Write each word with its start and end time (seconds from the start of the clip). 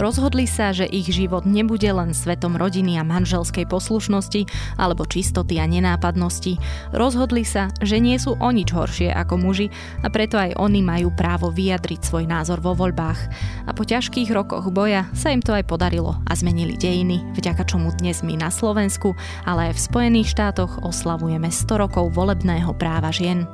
Rozhodli 0.00 0.48
sa, 0.48 0.72
že 0.72 0.88
ich 0.88 1.12
život 1.12 1.44
nebude 1.44 1.84
len 1.84 2.16
svetom 2.16 2.56
rodiny 2.56 2.96
a 2.96 3.04
manželskej 3.04 3.68
poslušnosti 3.68 4.48
alebo 4.80 5.04
čistoty 5.04 5.60
a 5.60 5.68
nenápadnosti. 5.68 6.56
Rozhodli 6.96 7.44
sa, 7.44 7.68
že 7.84 8.00
nie 8.00 8.16
sú 8.16 8.32
o 8.40 8.48
nič 8.48 8.72
horšie 8.72 9.12
ako 9.12 9.36
muži 9.36 9.68
a 10.00 10.08
preto 10.08 10.40
aj 10.40 10.56
oni 10.56 10.80
majú 10.80 11.12
právo 11.12 11.52
vyjadriť 11.52 12.00
svoj 12.00 12.24
názor 12.24 12.64
vo 12.64 12.72
voľbách. 12.72 13.20
A 13.68 13.76
po 13.76 13.84
ťažkých 13.84 14.32
rokoch 14.32 14.72
boja 14.72 15.04
sa 15.12 15.36
im 15.36 15.44
to 15.44 15.52
aj 15.52 15.68
podarilo 15.68 16.16
a 16.24 16.32
zmenili 16.32 16.80
dejiny, 16.80 17.20
vďaka 17.36 17.68
čomu 17.68 17.92
dnes 17.92 18.24
my 18.24 18.40
na 18.40 18.48
Slovensku, 18.48 19.12
ale 19.44 19.68
aj 19.68 19.76
v 19.76 19.84
Spojených 19.84 20.32
štátoch 20.32 20.80
oslavujeme 20.80 21.52
100 21.52 21.76
rokov 21.76 22.08
volebného 22.16 22.72
práva 22.72 23.12
žien. 23.12 23.44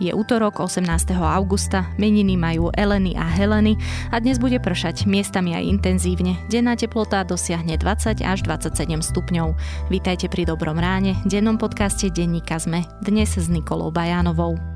Je 0.00 0.16
útorok 0.16 0.64
18. 0.64 0.88
augusta, 1.20 1.84
meniny 2.00 2.32
majú 2.32 2.72
Eleny 2.72 3.12
a 3.20 3.28
Heleny 3.28 3.76
a 4.08 4.16
dnes 4.16 4.40
bude 4.40 4.56
pršať 4.56 5.04
miestami 5.04 5.52
aj 5.52 5.68
intenzívne. 5.68 6.40
Denná 6.48 6.72
teplota 6.72 7.20
dosiahne 7.20 7.76
20 7.76 8.24
až 8.24 8.38
27 8.48 8.80
stupňov. 9.04 9.52
Vítajte 9.92 10.32
pri 10.32 10.48
Dobrom 10.48 10.80
ráne, 10.80 11.20
dennom 11.28 11.60
podcaste 11.60 12.08
Denníka 12.08 12.56
Zme, 12.56 12.88
dnes 13.04 13.36
s 13.36 13.52
Nikolou 13.52 13.92
Bajánovou. 13.92 14.69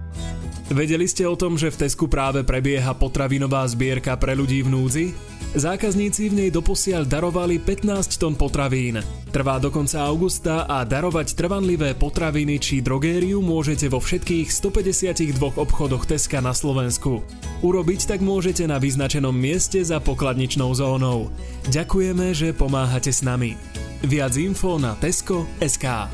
Vedeli 0.73 1.04
ste 1.04 1.28
o 1.28 1.36
tom, 1.36 1.60
že 1.60 1.68
v 1.68 1.84
Tesku 1.84 2.09
práve 2.09 2.41
prebieha 2.41 2.96
potravinová 2.96 3.68
zbierka 3.68 4.16
pre 4.16 4.32
ľudí 4.32 4.64
v 4.64 4.72
núdzi? 4.72 5.06
Zákazníci 5.55 6.32
v 6.32 6.34
nej 6.34 6.50
doposiaľ 6.50 7.05
darovali 7.05 7.60
15 7.60 8.16
tón 8.16 8.34
potravín. 8.34 9.05
Trvá 9.28 9.60
do 9.60 9.69
konca 9.69 10.02
augusta 10.08 10.64
a 10.64 10.82
darovať 10.82 11.36
trvanlivé 11.36 11.92
potraviny 11.95 12.56
či 12.58 12.80
drogériu 12.80 13.45
môžete 13.45 13.92
vo 13.92 14.00
všetkých 14.00 14.48
152 14.48 15.36
obchodoch 15.55 16.08
Teska 16.08 16.41
na 16.41 16.56
Slovensku. 16.56 17.20
Urobiť 17.60 18.16
tak 18.16 18.24
môžete 18.24 18.64
na 18.64 18.80
vyznačenom 18.80 19.36
mieste 19.36 19.84
za 19.84 20.00
pokladničnou 20.00 20.72
zónou. 20.75 21.28
Ďakujeme, 21.70 22.33
že 22.33 22.56
pomáhate 22.56 23.12
s 23.12 23.20
nami. 23.20 23.55
Viac 24.00 24.34
info 24.41 24.81
na 24.81 24.97
Tesko.sk 24.97 26.08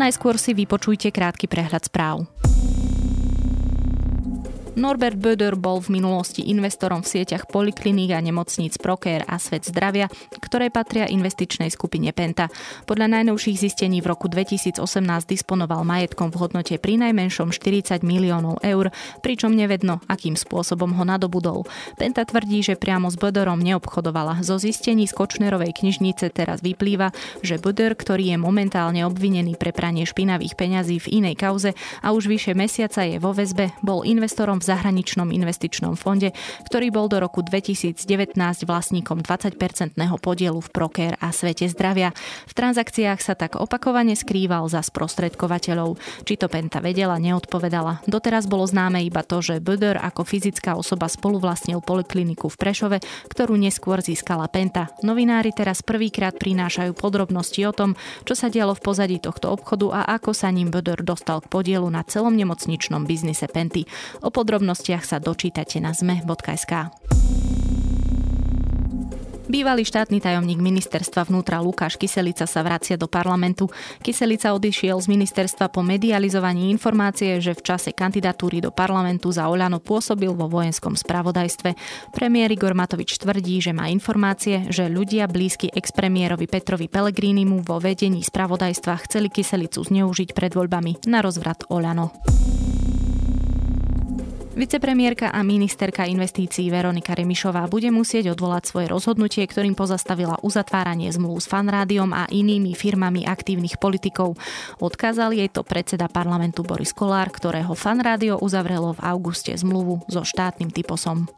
Najskôr 0.00 0.40
si 0.40 0.56
vypočujte 0.56 1.12
krátky 1.12 1.44
prehľad 1.44 1.84
správ. 1.84 2.31
Norbert 4.72 5.20
Böder 5.20 5.52
bol 5.52 5.84
v 5.84 6.00
minulosti 6.00 6.48
investorom 6.48 7.04
v 7.04 7.12
sieťach 7.12 7.44
polikliník 7.44 8.16
a 8.16 8.24
nemocníc 8.24 8.80
Proker 8.80 9.20
a 9.28 9.36
Svet 9.36 9.68
zdravia, 9.68 10.08
ktoré 10.40 10.72
patria 10.72 11.04
investičnej 11.12 11.68
skupine 11.68 12.08
Penta. 12.16 12.48
Podľa 12.88 13.20
najnovších 13.20 13.68
zistení 13.68 14.00
v 14.00 14.08
roku 14.08 14.32
2018 14.32 14.80
disponoval 15.28 15.84
majetkom 15.84 16.32
v 16.32 16.40
hodnote 16.40 16.80
pri 16.80 16.96
najmenšom 17.04 17.52
40 17.52 18.00
miliónov 18.00 18.64
eur, 18.64 18.88
pričom 19.20 19.52
nevedno, 19.52 20.00
akým 20.08 20.40
spôsobom 20.40 20.96
ho 20.96 21.04
nadobudol. 21.04 21.68
Penta 22.00 22.24
tvrdí, 22.24 22.64
že 22.64 22.80
priamo 22.80 23.12
s 23.12 23.20
Böderom 23.20 23.60
neobchodovala. 23.60 24.40
Zo 24.40 24.56
zistení 24.56 25.04
z 25.04 25.12
Kočnerovej 25.12 25.76
knižnice 25.84 26.32
teraz 26.32 26.64
vyplýva, 26.64 27.12
že 27.44 27.60
Böder, 27.60 27.92
ktorý 27.92 28.32
je 28.32 28.38
momentálne 28.40 29.04
obvinený 29.04 29.60
pre 29.60 29.76
pranie 29.76 30.08
špinavých 30.08 30.56
peňazí 30.56 30.96
v 30.96 31.20
inej 31.20 31.36
kauze 31.36 31.76
a 32.00 32.16
už 32.16 32.24
vyše 32.24 32.56
mesiaca 32.56 33.04
je 33.04 33.20
vo 33.20 33.36
väzbe, 33.36 33.76
bol 33.84 34.08
investorom 34.08 34.61
v 34.62 34.70
zahraničnom 34.70 35.34
investičnom 35.34 35.98
fonde, 35.98 36.30
ktorý 36.70 36.94
bol 36.94 37.10
do 37.10 37.18
roku 37.18 37.42
2019 37.42 37.98
vlastníkom 38.62 39.26
20-percentného 39.26 40.14
podielu 40.22 40.62
v 40.62 40.68
Proker 40.70 41.12
a 41.18 41.34
Svete 41.34 41.66
zdravia. 41.66 42.14
V 42.46 42.54
transakciách 42.54 43.18
sa 43.18 43.34
tak 43.34 43.58
opakovane 43.58 44.14
skrýval 44.14 44.70
za 44.70 44.78
sprostredkovateľov. 44.86 45.98
Či 46.22 46.38
to 46.38 46.46
Penta 46.46 46.78
vedela, 46.78 47.18
neodpovedala. 47.18 48.06
Doteraz 48.06 48.46
bolo 48.46 48.62
známe 48.62 49.02
iba 49.02 49.26
to, 49.26 49.42
že 49.42 49.58
Böder 49.58 49.98
ako 49.98 50.22
fyzická 50.22 50.78
osoba 50.78 51.10
spoluvlastnil 51.10 51.82
polikliniku 51.82 52.46
v 52.46 52.60
Prešove, 52.62 52.98
ktorú 53.26 53.58
neskôr 53.58 53.98
získala 53.98 54.46
Penta. 54.46 54.94
Novinári 55.02 55.50
teraz 55.50 55.82
prvýkrát 55.82 56.38
prinášajú 56.38 56.94
podrobnosti 56.94 57.58
o 57.66 57.74
tom, 57.74 57.98
čo 58.22 58.38
sa 58.38 58.46
dialo 58.46 58.78
v 58.78 58.84
pozadí 58.84 59.18
tohto 59.18 59.50
obchodu 59.50 59.90
a 59.90 60.00
ako 60.14 60.30
sa 60.30 60.52
ním 60.54 60.70
Böder 60.70 61.02
dostal 61.02 61.42
k 61.42 61.50
podielu 61.50 61.88
na 61.90 62.06
celom 62.06 62.36
nemocničnom 62.36 63.08
biznise 63.08 63.48
Penty. 63.48 63.88
O 64.20 64.28
podrobnostiach 64.52 65.08
sa 65.08 65.16
dočítate 65.16 65.80
na 65.80 65.96
zme.sk. 65.96 66.92
Bývalý 69.48 69.80
štátny 69.88 70.20
tajomník 70.20 70.60
ministerstva 70.60 71.24
vnútra 71.24 71.64
Lukáš 71.64 71.96
Kyselica 71.96 72.44
sa 72.44 72.60
vracia 72.60 73.00
do 73.00 73.08
parlamentu. 73.08 73.72
Kyselica 74.04 74.52
odišiel 74.52 75.00
z 75.00 75.08
ministerstva 75.08 75.72
po 75.72 75.80
medializovaní 75.80 76.68
informácie, 76.68 77.40
že 77.40 77.56
v 77.56 77.64
čase 77.64 77.96
kandidatúry 77.96 78.60
do 78.60 78.68
parlamentu 78.68 79.32
za 79.32 79.48
Oľano 79.48 79.80
pôsobil 79.80 80.28
vo 80.36 80.52
vojenskom 80.52 81.00
spravodajstve. 81.00 81.72
Premiér 82.12 82.52
Igor 82.52 82.76
Matovič 82.76 83.16
tvrdí, 83.16 83.56
že 83.64 83.72
má 83.72 83.88
informácie, 83.88 84.68
že 84.68 84.92
ľudia 84.92 85.32
blízky 85.32 85.72
expremiérovi 85.72 86.44
Petrovi 86.44 86.92
Pelegrínimu 86.92 87.64
vo 87.64 87.80
vedení 87.80 88.20
spravodajstva 88.20 89.00
chceli 89.08 89.32
Kyselicu 89.32 89.80
zneužiť 89.80 90.36
pred 90.36 90.52
voľbami 90.52 91.08
na 91.08 91.24
rozvrat 91.24 91.64
Oľano. 91.72 92.12
Vicepremiérka 94.52 95.32
a 95.32 95.40
ministerka 95.40 96.04
investícií 96.04 96.68
Veronika 96.68 97.16
Remišová 97.16 97.64
bude 97.72 97.88
musieť 97.88 98.36
odvolať 98.36 98.68
svoje 98.68 98.86
rozhodnutie, 98.92 99.48
ktorým 99.48 99.72
pozastavila 99.72 100.36
uzatváranie 100.44 101.08
zmluv 101.08 101.40
s 101.40 101.48
Fanrádiom 101.48 102.12
a 102.12 102.28
inými 102.28 102.76
firmami 102.76 103.24
aktívnych 103.24 103.80
politikov. 103.80 104.36
Odkázal 104.76 105.32
jej 105.32 105.48
to 105.48 105.64
predseda 105.64 106.04
parlamentu 106.12 106.60
Boris 106.68 106.92
Kolár, 106.92 107.32
ktorého 107.32 107.72
Fanrádio 107.72 108.36
uzavrelo 108.44 108.92
v 108.92 109.00
auguste 109.00 109.56
zmluvu 109.56 110.04
so 110.12 110.20
štátnym 110.20 110.68
typosom. 110.68 111.32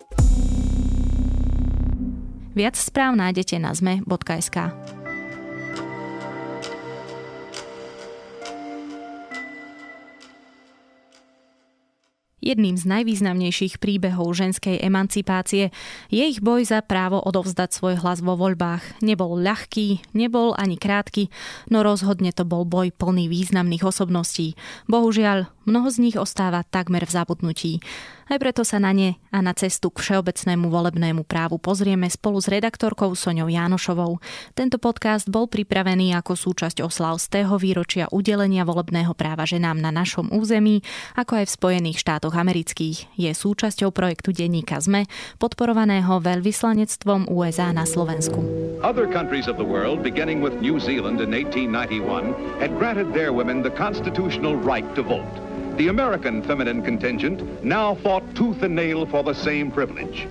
Viac 2.59 2.75
správ 2.75 3.15
nájdete 3.15 3.63
na 3.63 3.79
zme.sk. 3.79 4.59
Jedným 12.45 12.77
z 12.77 12.85
najvýznamnejších 12.85 13.81
príbehov 13.81 14.37
ženskej 14.37 14.77
emancipácie 14.85 15.73
je 16.13 16.25
ich 16.29 16.45
boj 16.45 16.69
za 16.69 16.85
právo 16.85 17.17
odovzdať 17.17 17.73
svoj 17.73 18.05
hlas 18.05 18.21
vo 18.21 18.37
voľbách. 18.37 19.01
Nebol 19.01 19.41
ľahký, 19.41 20.13
nebol 20.13 20.53
ani 20.53 20.77
krátky, 20.77 21.33
no 21.73 21.81
rozhodne 21.81 22.37
to 22.37 22.45
bol 22.45 22.69
boj 22.69 22.93
plný 22.93 23.33
významných 23.33 23.89
osobností. 23.89 24.61
Bohužiaľ, 24.93 25.49
mnoho 25.65 25.89
z 25.89 26.05
nich 26.05 26.17
ostáva 26.21 26.69
takmer 26.69 27.09
v 27.09 27.15
zabudnutí. 27.17 27.73
Aj 28.25 28.41
preto 28.41 28.65
sa 28.65 28.81
na 28.81 28.97
ne 28.97 29.21
a 29.29 29.45
na 29.45 29.53
cestu 29.53 29.93
k 29.93 30.01
všeobecnému 30.01 30.73
volebnému 30.73 31.29
právu 31.29 31.61
pozrieme 31.61 32.09
spolu 32.09 32.41
s 32.41 32.49
redaktorkou 32.49 33.13
Soňou 33.13 33.53
Jánošovou. 33.53 34.17
Tento 34.57 34.81
podcast 34.81 35.29
bol 35.29 35.45
pripravený 35.45 36.17
ako 36.17 36.33
súčasť 36.33 36.81
oslav 36.81 37.21
z 37.21 37.41
tého 37.41 37.55
výročia 37.61 38.09
udelenia 38.09 38.65
volebného 38.65 39.13
práva 39.13 39.45
ženám 39.45 39.77
na 39.77 39.93
našom 39.93 40.33
území, 40.33 40.81
ako 41.21 41.45
aj 41.45 41.45
v 41.47 41.55
Spojených 41.61 42.01
štátoch 42.01 42.33
amerických. 42.33 43.13
Je 43.21 43.29
súčasťou 43.29 43.93
projektu 43.93 44.33
denníka 44.33 44.81
ZME, 44.81 45.05
podporovaného 45.37 46.17
veľvyslanectvom 46.25 47.29
USA 47.29 47.77
na 47.77 47.85
Slovensku. 47.85 48.41
Other 48.81 49.05
countries 49.05 49.53
of 49.53 49.61
the 49.61 49.69
world, 49.69 50.01
beginning 50.01 50.41
with 50.41 50.57
New 50.65 50.81
Zealand 50.81 51.21
in 51.21 51.29
1891, 51.29 52.33
had 52.57 52.73
granted 52.81 53.13
their 53.13 53.37
women 53.37 53.61
the 53.61 53.73
constitutional 53.73 54.57
right 54.57 54.89
to 54.97 55.05
vote. 55.05 55.54
The 55.75 55.91
American 55.91 56.39
feminine 56.47 56.87
contingent 56.87 57.43
now 57.65 57.99
fought 57.99 58.23
tooth 58.39 58.63
and 58.63 58.79
nail 58.79 59.03
for 59.11 59.27
the 59.27 59.35
same 59.35 59.75
privilege. 59.75 60.31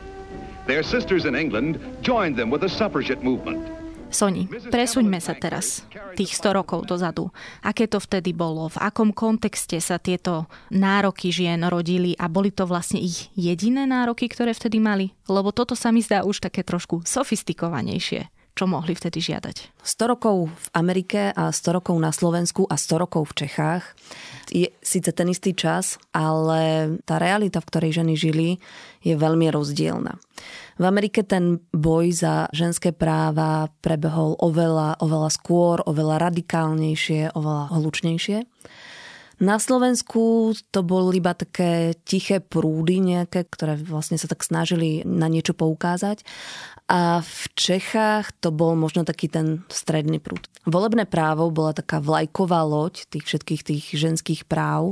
Their 0.72 0.88
sisters 0.88 1.28
in 1.28 1.36
England 1.36 1.84
joined 2.00 2.40
them 2.40 2.48
with 2.48 2.64
the 2.64 2.72
suffragette 2.72 3.20
movement. 3.20 3.60
Soni, 4.08 4.48
presuňme 4.48 5.20
sa 5.20 5.36
teraz 5.36 5.84
tých 6.16 6.40
100 6.40 6.64
rokov 6.64 6.88
dozadu. 6.88 7.28
Aké 7.60 7.92
to 7.92 8.00
vtedy 8.00 8.32
bolo? 8.32 8.72
V 8.72 8.80
akom 8.80 9.12
kontexte 9.12 9.84
sa 9.84 10.00
tieto 10.00 10.48
nároky 10.72 11.28
žien 11.28 11.60
rodili 11.68 12.16
a 12.16 12.32
boli 12.32 12.48
to 12.48 12.64
vlastne 12.64 13.04
ich 13.04 13.28
jediné 13.36 13.84
nároky, 13.84 14.32
ktoré 14.32 14.56
vtedy 14.56 14.80
mali? 14.80 15.12
Lebo 15.28 15.52
toto 15.52 15.76
sa 15.76 15.92
mi 15.92 16.00
zdá 16.00 16.24
už 16.24 16.40
také 16.40 16.64
trošku 16.64 17.04
sofistikovanejšie 17.04 18.32
čo 18.54 18.70
mohli 18.70 18.94
vtedy 18.94 19.18
žiadať. 19.18 19.82
100 19.82 20.14
rokov 20.14 20.46
v 20.46 20.68
Amerike 20.78 21.34
a 21.34 21.50
100 21.50 21.74
rokov 21.74 21.98
na 21.98 22.14
Slovensku 22.14 22.70
a 22.70 22.78
100 22.78 23.02
rokov 23.02 23.34
v 23.34 23.46
Čechách 23.46 23.84
je 24.54 24.70
síce 24.94 25.10
ten 25.10 25.28
istý 25.34 25.58
čas, 25.58 25.98
ale 26.14 26.96
tá 27.10 27.18
realita, 27.18 27.58
v 27.58 27.70
ktorej 27.74 27.92
ženy 27.98 28.14
žili, 28.14 28.50
je 29.02 29.18
veľmi 29.18 29.50
rozdielna. 29.50 30.22
V 30.78 30.84
Amerike 30.86 31.26
ten 31.26 31.62
boj 31.74 32.14
za 32.14 32.50
ženské 32.54 32.94
práva 32.94 33.70
prebehol 33.82 34.38
oveľa, 34.38 35.02
oveľa 35.02 35.30
skôr, 35.34 35.82
oveľa 35.86 36.30
radikálnejšie, 36.30 37.34
oveľa 37.34 37.74
hlučnejšie. 37.78 38.38
Na 39.42 39.58
Slovensku 39.58 40.54
to 40.70 40.86
boli 40.86 41.18
iba 41.18 41.34
také 41.34 41.98
tiché 42.06 42.38
prúdy 42.38 43.02
nejaké, 43.02 43.50
ktoré 43.50 43.74
vlastne 43.80 44.22
sa 44.22 44.30
tak 44.30 44.46
snažili 44.46 45.02
na 45.08 45.26
niečo 45.26 45.58
poukázať. 45.58 46.22
A 46.92 47.24
v 47.24 47.42
Čechách 47.56 48.36
to 48.44 48.52
bol 48.52 48.76
možno 48.76 49.08
taký 49.08 49.32
ten 49.32 49.64
stredný 49.72 50.20
prúd. 50.20 50.46
Volebné 50.68 51.08
právo 51.08 51.50
bola 51.50 51.74
taká 51.74 52.04
vlajková 52.04 52.62
loď 52.62 53.08
tých 53.08 53.26
všetkých 53.26 53.62
tých 53.64 53.86
ženských 53.96 54.42
práv 54.46 54.92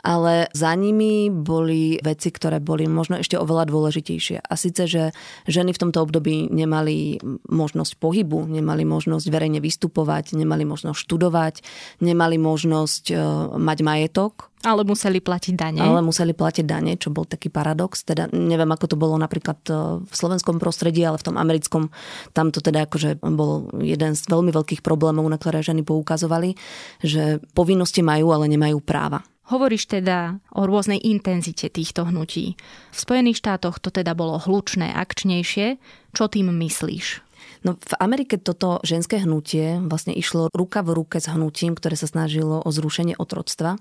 ale 0.00 0.48
za 0.56 0.72
nimi 0.76 1.28
boli 1.28 2.00
veci, 2.00 2.32
ktoré 2.32 2.60
boli 2.60 2.88
možno 2.88 3.20
ešte 3.20 3.36
oveľa 3.36 3.68
dôležitejšie. 3.68 4.44
A 4.44 4.52
síce, 4.56 4.88
že 4.88 5.02
ženy 5.46 5.76
v 5.76 5.82
tomto 5.88 6.00
období 6.04 6.48
nemali 6.48 7.20
možnosť 7.48 8.00
pohybu, 8.00 8.48
nemali 8.48 8.84
možnosť 8.88 9.26
verejne 9.28 9.60
vystupovať, 9.60 10.36
nemali 10.36 10.64
možnosť 10.64 10.98
študovať, 10.98 11.54
nemali 12.00 12.36
možnosť 12.40 13.04
e, 13.12 13.16
mať 13.60 13.78
majetok, 13.84 14.50
ale 14.60 14.84
museli 14.84 15.24
platiť 15.24 15.54
dane. 15.56 15.80
Ale 15.80 16.04
museli 16.04 16.36
platiť 16.36 16.64
dane, 16.68 16.92
čo 17.00 17.08
bol 17.08 17.24
taký 17.24 17.48
paradox. 17.48 18.04
Teda 18.04 18.28
neviem, 18.28 18.68
ako 18.68 18.92
to 18.92 18.96
bolo 19.00 19.16
napríklad 19.16 19.56
e, 19.64 19.72
v 20.04 20.14
slovenskom 20.14 20.60
prostredí, 20.60 21.00
ale 21.00 21.16
v 21.16 21.32
tom 21.32 21.40
americkom 21.40 21.88
tam 22.36 22.52
to 22.52 22.60
teda 22.60 22.84
akože 22.84 23.24
bol 23.24 23.72
jeden 23.80 24.12
z 24.12 24.22
veľmi 24.28 24.52
veľkých 24.52 24.84
problémov, 24.84 25.24
na 25.32 25.40
ktoré 25.40 25.64
ženy 25.64 25.80
poukazovali, 25.80 26.60
že 27.00 27.40
povinnosti 27.56 28.04
majú, 28.04 28.36
ale 28.36 28.52
nemajú 28.52 28.84
práva. 28.84 29.24
Hovoríš 29.50 29.90
teda 29.90 30.38
o 30.54 30.62
rôznej 30.62 31.02
intenzite 31.02 31.66
týchto 31.66 32.06
hnutí. 32.06 32.54
V 32.94 32.98
Spojených 32.98 33.42
štátoch 33.42 33.82
to 33.82 33.90
teda 33.90 34.14
bolo 34.14 34.38
hlučné, 34.38 34.94
akčnejšie. 34.94 35.74
Čo 36.14 36.30
tým 36.30 36.54
myslíš? 36.54 37.26
No 37.60 37.76
v 37.76 37.94
Amerike 38.00 38.40
toto 38.40 38.80
ženské 38.86 39.20
hnutie 39.20 39.82
vlastne 39.84 40.16
išlo 40.16 40.48
ruka 40.54 40.80
v 40.80 40.96
ruke 40.96 41.20
s 41.20 41.28
hnutím, 41.28 41.76
ktoré 41.76 41.98
sa 41.98 42.08
snažilo 42.08 42.62
o 42.64 42.70
zrušenie 42.70 43.18
otroctva. 43.20 43.76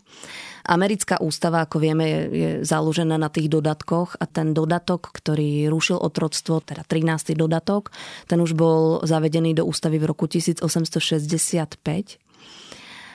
Americká 0.67 1.21
ústava, 1.21 1.63
ako 1.63 1.79
vieme, 1.79 2.05
je, 2.07 2.19
je 2.27 2.49
založená 2.67 3.15
na 3.15 3.31
tých 3.31 3.47
dodatkoch 3.47 4.19
a 4.19 4.25
ten 4.27 4.51
dodatok, 4.51 5.13
ktorý 5.15 5.71
rušil 5.71 5.95
otroctvo, 5.95 6.59
teda 6.59 6.83
13. 6.83 7.37
dodatok, 7.39 7.95
ten 8.27 8.41
už 8.43 8.51
bol 8.57 9.05
zavedený 9.07 9.55
do 9.55 9.63
ústavy 9.63 9.95
v 10.01 10.11
roku 10.11 10.27
1865 10.27 12.19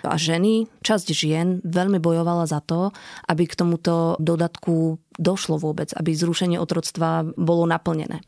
a 0.09 0.17
ženy, 0.17 0.69
časť 0.85 1.07
žien 1.13 1.61
veľmi 1.65 1.99
bojovala 1.99 2.45
za 2.49 2.61
to, 2.65 2.91
aby 3.29 3.49
k 3.49 3.59
tomuto 3.59 4.19
dodatku 4.21 4.99
došlo 5.17 5.59
vôbec, 5.61 5.91
aby 5.95 6.13
zrušenie 6.13 6.59
otroctva 6.59 7.25
bolo 7.37 7.65
naplnené. 7.65 8.21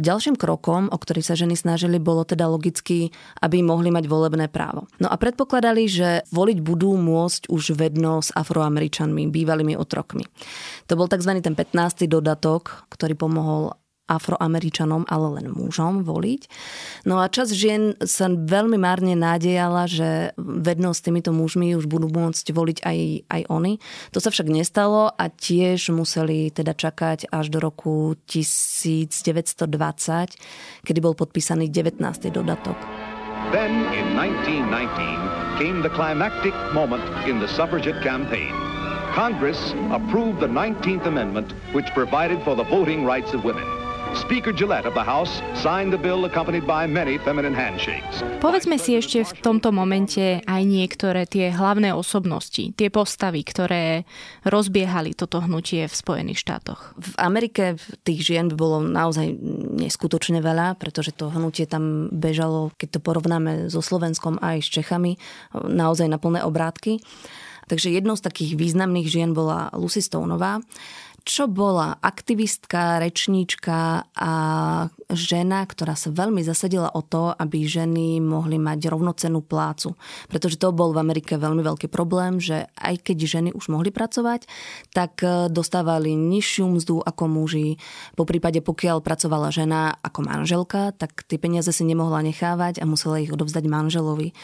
Ďalším 0.00 0.40
krokom, 0.40 0.88
o 0.88 0.96
ktorý 0.96 1.20
sa 1.20 1.36
ženy 1.36 1.52
snažili, 1.52 2.00
bolo 2.00 2.24
teda 2.24 2.48
logicky, 2.48 3.12
aby 3.44 3.60
mohli 3.60 3.92
mať 3.92 4.08
volebné 4.08 4.48
právo. 4.48 4.88
No 4.96 5.12
a 5.12 5.20
predpokladali, 5.20 5.84
že 5.84 6.24
voliť 6.32 6.58
budú 6.64 6.96
môcť 6.96 7.52
už 7.52 7.76
vedno 7.76 8.24
s 8.24 8.32
afroameričanmi, 8.32 9.28
bývalými 9.28 9.76
otrokmi. 9.76 10.24
To 10.88 10.96
bol 10.96 11.12
tzv. 11.12 11.36
ten 11.44 11.52
15. 11.52 12.08
dodatok, 12.08 12.88
ktorý 12.88 13.20
pomohol 13.20 13.76
afroameričanom, 14.10 15.06
ale 15.06 15.40
len 15.40 15.46
mužom 15.54 16.02
voliť. 16.02 16.50
No 17.06 17.22
a 17.22 17.30
čas 17.30 17.54
žien 17.54 17.94
sa 18.02 18.26
veľmi 18.28 18.76
márne 18.76 19.14
nádejala, 19.14 19.86
že 19.86 20.34
vedno 20.36 20.90
s 20.92 21.00
týmito 21.00 21.30
mužmi 21.30 21.78
už 21.78 21.86
budú 21.86 22.10
môcť 22.10 22.46
voliť 22.50 22.78
aj, 22.82 22.98
aj 23.30 23.42
oni. 23.48 23.78
To 24.12 24.18
sa 24.18 24.34
však 24.34 24.50
nestalo 24.50 25.14
a 25.14 25.30
tiež 25.30 25.94
museli 25.94 26.50
teda 26.50 26.74
čakať 26.74 27.30
až 27.30 27.46
do 27.48 27.62
roku 27.62 28.18
1920, 28.26 29.14
kedy 30.82 30.98
bol 30.98 31.14
podpísaný 31.14 31.70
19. 31.70 32.02
dodatok. 32.34 32.76
Then 33.50 33.92
in 33.92 34.14
1919 34.14 35.58
came 35.58 35.82
the 35.82 35.90
climactic 35.90 36.54
moment 36.72 37.02
in 37.26 37.38
the 37.38 37.50
suffragette 37.50 38.02
campaign. 38.02 38.54
Congress 39.12 39.74
approved 39.92 40.40
the 40.40 40.48
19th 40.48 41.04
Amendment, 41.04 41.52
which 41.74 41.84
provided 41.92 42.40
for 42.44 42.56
the 42.56 42.64
voting 42.64 43.04
rights 43.04 43.34
of 43.34 43.44
women. 43.44 43.81
Speaker 44.12 44.52
Gillette 44.52 44.84
of 44.84 44.92
the 44.92 45.00
House 45.00 45.40
signed 45.56 45.88
the 45.88 45.96
bill 45.96 46.28
accompanied 46.28 46.68
by 46.68 46.84
many 46.84 47.16
feminine 47.16 47.56
handshakes. 47.56 48.20
Povedzme 48.44 48.76
si 48.76 48.92
ešte 48.92 49.24
v 49.24 49.32
tomto 49.40 49.72
momente 49.72 50.44
aj 50.44 50.62
niektoré 50.68 51.24
tie 51.24 51.48
hlavné 51.48 51.96
osobnosti, 51.96 52.76
tie 52.76 52.88
postavy, 52.92 53.40
ktoré 53.40 54.04
rozbiehali 54.44 55.16
toto 55.16 55.40
hnutie 55.40 55.88
v 55.88 55.94
Spojených 55.96 56.44
štátoch. 56.44 56.92
V 57.00 57.16
Amerike 57.16 57.80
tých 58.04 58.20
žien 58.20 58.52
by 58.52 58.56
bolo 58.56 58.84
naozaj 58.84 59.32
neskutočne 59.80 60.44
veľa, 60.44 60.76
pretože 60.76 61.16
to 61.16 61.32
hnutie 61.32 61.64
tam 61.64 62.12
bežalo, 62.12 62.68
keď 62.76 62.96
to 62.96 63.00
porovnáme 63.00 63.72
so 63.72 63.80
Slovenskom 63.80 64.36
aj 64.44 64.60
s 64.60 64.68
Čechami, 64.68 65.16
naozaj 65.56 66.12
na 66.12 66.20
plné 66.20 66.44
obrátky. 66.44 67.00
Takže 67.70 67.94
jednou 67.94 68.18
z 68.18 68.26
takých 68.26 68.58
významných 68.58 69.08
žien 69.08 69.30
bola 69.32 69.70
Lucy 69.72 70.02
Stoneová, 70.02 70.60
čo 71.22 71.46
bola 71.46 71.96
aktivistka, 72.02 72.98
rečníčka 72.98 74.10
a 74.12 74.32
žena, 75.10 75.62
ktorá 75.62 75.94
sa 75.94 76.10
veľmi 76.10 76.42
zasadila 76.42 76.90
o 76.92 77.02
to, 77.02 77.30
aby 77.30 77.62
ženy 77.62 78.18
mohli 78.18 78.58
mať 78.58 78.90
rovnocenú 78.90 79.42
plácu. 79.42 79.94
Pretože 80.26 80.58
to 80.58 80.74
bol 80.74 80.90
v 80.90 81.02
Amerike 81.02 81.38
veľmi 81.38 81.62
veľký 81.62 81.86
problém, 81.86 82.42
že 82.42 82.66
aj 82.74 83.06
keď 83.06 83.16
ženy 83.22 83.50
už 83.54 83.70
mohli 83.70 83.94
pracovať, 83.94 84.50
tak 84.90 85.22
e, 85.22 85.46
dostávali 85.46 86.18
nižšiu 86.18 86.64
mzdu 86.78 87.00
ako 87.02 87.24
muži. 87.30 87.78
Po 88.18 88.26
prípade, 88.26 88.58
pokiaľ 88.58 89.00
pracovala 89.00 89.54
žena 89.54 89.94
ako 90.02 90.26
manželka, 90.26 90.90
tak 90.98 91.22
tie 91.30 91.38
peniaze 91.38 91.70
si 91.70 91.86
nemohla 91.86 92.24
nechávať 92.26 92.82
a 92.82 92.88
musela 92.88 93.22
ich 93.22 93.30
odovzdať 93.30 93.64
manželovi 93.70 94.34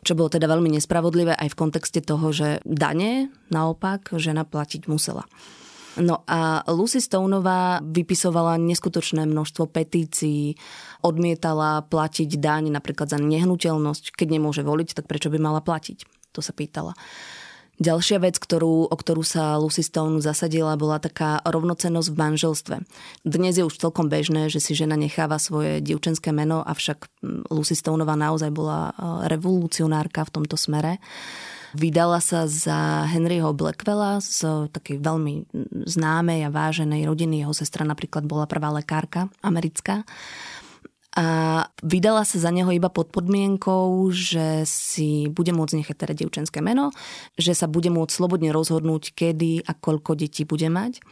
čo 0.00 0.16
bolo 0.16 0.32
teda 0.32 0.48
veľmi 0.48 0.72
nespravodlivé 0.80 1.36
aj 1.36 1.52
v 1.52 1.58
kontexte 1.60 2.00
toho, 2.00 2.32
že 2.32 2.64
dane 2.64 3.28
naopak 3.52 4.16
žena 4.16 4.48
platiť 4.48 4.88
musela. 4.88 5.28
No 5.98 6.22
a 6.30 6.62
Lucy 6.70 7.02
Stoneová 7.02 7.82
vypisovala 7.82 8.60
neskutočné 8.62 9.26
množstvo 9.26 9.66
petícií, 9.66 10.54
odmietala 11.02 11.82
platiť 11.82 12.38
daň 12.38 12.70
napríklad 12.70 13.10
za 13.10 13.18
nehnuteľnosť. 13.18 14.14
Keď 14.14 14.28
nemôže 14.30 14.62
voliť, 14.62 14.94
tak 14.94 15.10
prečo 15.10 15.34
by 15.34 15.42
mala 15.42 15.58
platiť? 15.58 16.06
To 16.30 16.38
sa 16.38 16.54
pýtala. 16.54 16.94
Ďalšia 17.80 18.20
vec, 18.20 18.36
ktorú, 18.36 18.92
o 18.92 18.96
ktorú 18.96 19.24
sa 19.24 19.56
Lucy 19.56 19.80
Stone 19.80 20.20
zasadila, 20.20 20.76
bola 20.76 21.00
taká 21.00 21.40
rovnocenosť 21.48 22.08
v 22.12 22.20
manželstve. 22.20 22.76
Dnes 23.24 23.56
je 23.56 23.64
už 23.64 23.72
celkom 23.80 24.12
bežné, 24.12 24.52
že 24.52 24.60
si 24.60 24.76
žena 24.76 25.00
necháva 25.00 25.40
svoje 25.40 25.80
dievčenské 25.80 26.28
meno, 26.28 26.60
avšak 26.60 27.08
Lucy 27.48 27.72
Stoneová 27.72 28.20
naozaj 28.20 28.52
bola 28.52 28.92
revolucionárka 29.24 30.28
v 30.28 30.32
tomto 30.38 30.60
smere. 30.60 31.00
Vydala 31.76 32.18
sa 32.18 32.50
za 32.50 33.06
Henryho 33.06 33.54
Blackwella 33.54 34.18
z 34.18 34.70
takej 34.74 34.98
veľmi 34.98 35.46
známej 35.86 36.46
a 36.46 36.54
váženej 36.54 37.06
rodiny. 37.06 37.46
Jeho 37.46 37.54
sestra 37.54 37.86
napríklad 37.86 38.26
bola 38.26 38.50
prvá 38.50 38.74
lekárka 38.74 39.30
americká 39.40 40.02
a 41.10 41.66
vydala 41.82 42.22
sa 42.22 42.38
za 42.38 42.54
neho 42.54 42.70
iba 42.70 42.86
pod 42.86 43.10
podmienkou, 43.10 44.06
že 44.14 44.62
si 44.62 45.26
bude 45.26 45.50
môcť 45.50 45.82
nechať 45.82 45.96
teda 45.98 46.14
dievčenské 46.14 46.62
meno, 46.62 46.94
že 47.34 47.50
sa 47.50 47.66
bude 47.66 47.90
môcť 47.90 48.14
slobodne 48.14 48.54
rozhodnúť, 48.54 49.18
kedy 49.18 49.66
a 49.66 49.74
koľko 49.74 50.14
detí 50.14 50.46
bude 50.46 50.70
mať 50.70 51.02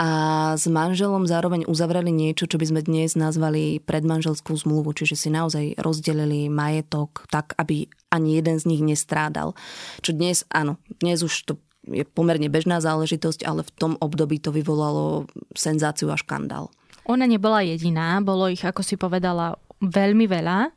a 0.00 0.08
s 0.56 0.64
manželom 0.64 1.28
zároveň 1.28 1.68
uzavreli 1.68 2.08
niečo, 2.08 2.48
čo 2.48 2.56
by 2.56 2.72
sme 2.72 2.80
dnes 2.80 3.20
nazvali 3.20 3.84
predmanželskú 3.84 4.56
zmluvu, 4.56 4.96
čiže 4.96 5.12
si 5.12 5.28
naozaj 5.28 5.76
rozdelili 5.76 6.48
majetok 6.48 7.28
tak, 7.28 7.52
aby 7.60 7.84
ani 8.08 8.40
jeden 8.40 8.56
z 8.56 8.64
nich 8.64 8.80
nestrádal. 8.80 9.52
Čo 10.00 10.16
dnes, 10.16 10.48
áno, 10.48 10.80
dnes 11.04 11.20
už 11.20 11.34
to 11.44 11.52
je 11.84 12.08
pomerne 12.08 12.48
bežná 12.48 12.80
záležitosť, 12.80 13.44
ale 13.44 13.60
v 13.60 13.72
tom 13.76 13.92
období 14.00 14.40
to 14.40 14.52
vyvolalo 14.52 15.28
senzáciu 15.52 16.08
a 16.08 16.16
škandál. 16.16 16.72
Ona 17.04 17.28
nebola 17.28 17.60
jediná, 17.60 18.20
bolo 18.24 18.48
ich, 18.48 18.64
ako 18.64 18.80
si 18.80 18.96
povedala, 18.96 19.60
veľmi 19.84 20.28
veľa. 20.28 20.72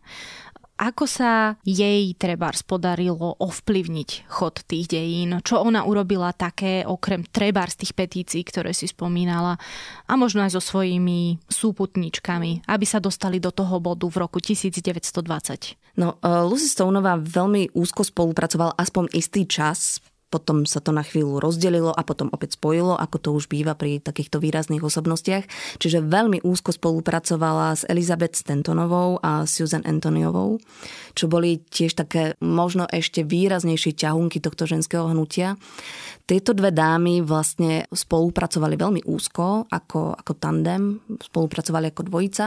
Ako 0.73 1.05
sa 1.05 1.61
jej 1.61 2.17
treba 2.17 2.49
podarilo 2.65 3.37
ovplyvniť 3.37 4.25
chod 4.25 4.65
tých 4.65 4.89
dejín? 4.89 5.37
Čo 5.45 5.61
ona 5.61 5.85
urobila 5.85 6.33
také, 6.33 6.81
okrem 6.81 7.21
treba 7.29 7.61
z 7.69 7.85
tých 7.85 7.93
petícií, 7.93 8.41
ktoré 8.41 8.73
si 8.73 8.89
spomínala, 8.89 9.61
a 10.09 10.13
možno 10.17 10.41
aj 10.41 10.57
so 10.57 10.61
svojimi 10.61 11.37
súputničkami, 11.45 12.65
aby 12.65 12.85
sa 12.89 12.97
dostali 12.97 13.37
do 13.37 13.53
toho 13.53 13.77
bodu 13.77 14.09
v 14.09 14.17
roku 14.17 14.41
1920? 14.41 15.77
No, 15.93 16.17
e, 16.17 16.29
Lucy 16.49 16.65
Stoneová 16.65 17.21
veľmi 17.21 17.77
úzko 17.77 18.01
spolupracovala 18.01 18.73
aspoň 18.73 19.13
istý 19.13 19.45
čas 19.45 20.01
potom 20.33 20.65
sa 20.65 20.81
to 20.81 20.89
na 20.89 21.05
chvíľu 21.05 21.37
rozdelilo 21.37 21.93
a 21.93 22.01
potom 22.01 22.33
opäť 22.33 22.57
spojilo, 22.57 22.97
ako 22.97 23.17
to 23.21 23.29
už 23.37 23.45
býva 23.45 23.77
pri 23.77 24.01
takýchto 24.01 24.41
výrazných 24.41 24.81
osobnostiach. 24.81 25.45
Čiže 25.77 26.01
veľmi 26.01 26.41
úzko 26.41 26.73
spolupracovala 26.73 27.77
s 27.77 27.85
Elizabeth 27.85 28.33
Stantonovou 28.33 29.21
a 29.21 29.45
Susan 29.45 29.85
Antoniovou, 29.85 30.57
čo 31.13 31.29
boli 31.29 31.61
tiež 31.61 31.93
také 31.93 32.33
možno 32.41 32.89
ešte 32.89 33.21
výraznejšie 33.21 33.93
ťahunky 33.93 34.41
tohto 34.41 34.65
ženského 34.65 35.05
hnutia. 35.05 35.53
Tieto 36.25 36.57
dve 36.57 36.73
dámy 36.73 37.21
vlastne 37.21 37.85
spolupracovali 37.93 38.73
veľmi 38.73 39.01
úzko 39.05 39.69
ako, 39.69 40.17
ako 40.17 40.33
tandem, 40.41 40.97
spolupracovali 41.21 41.93
ako 41.93 42.01
dvojica. 42.09 42.45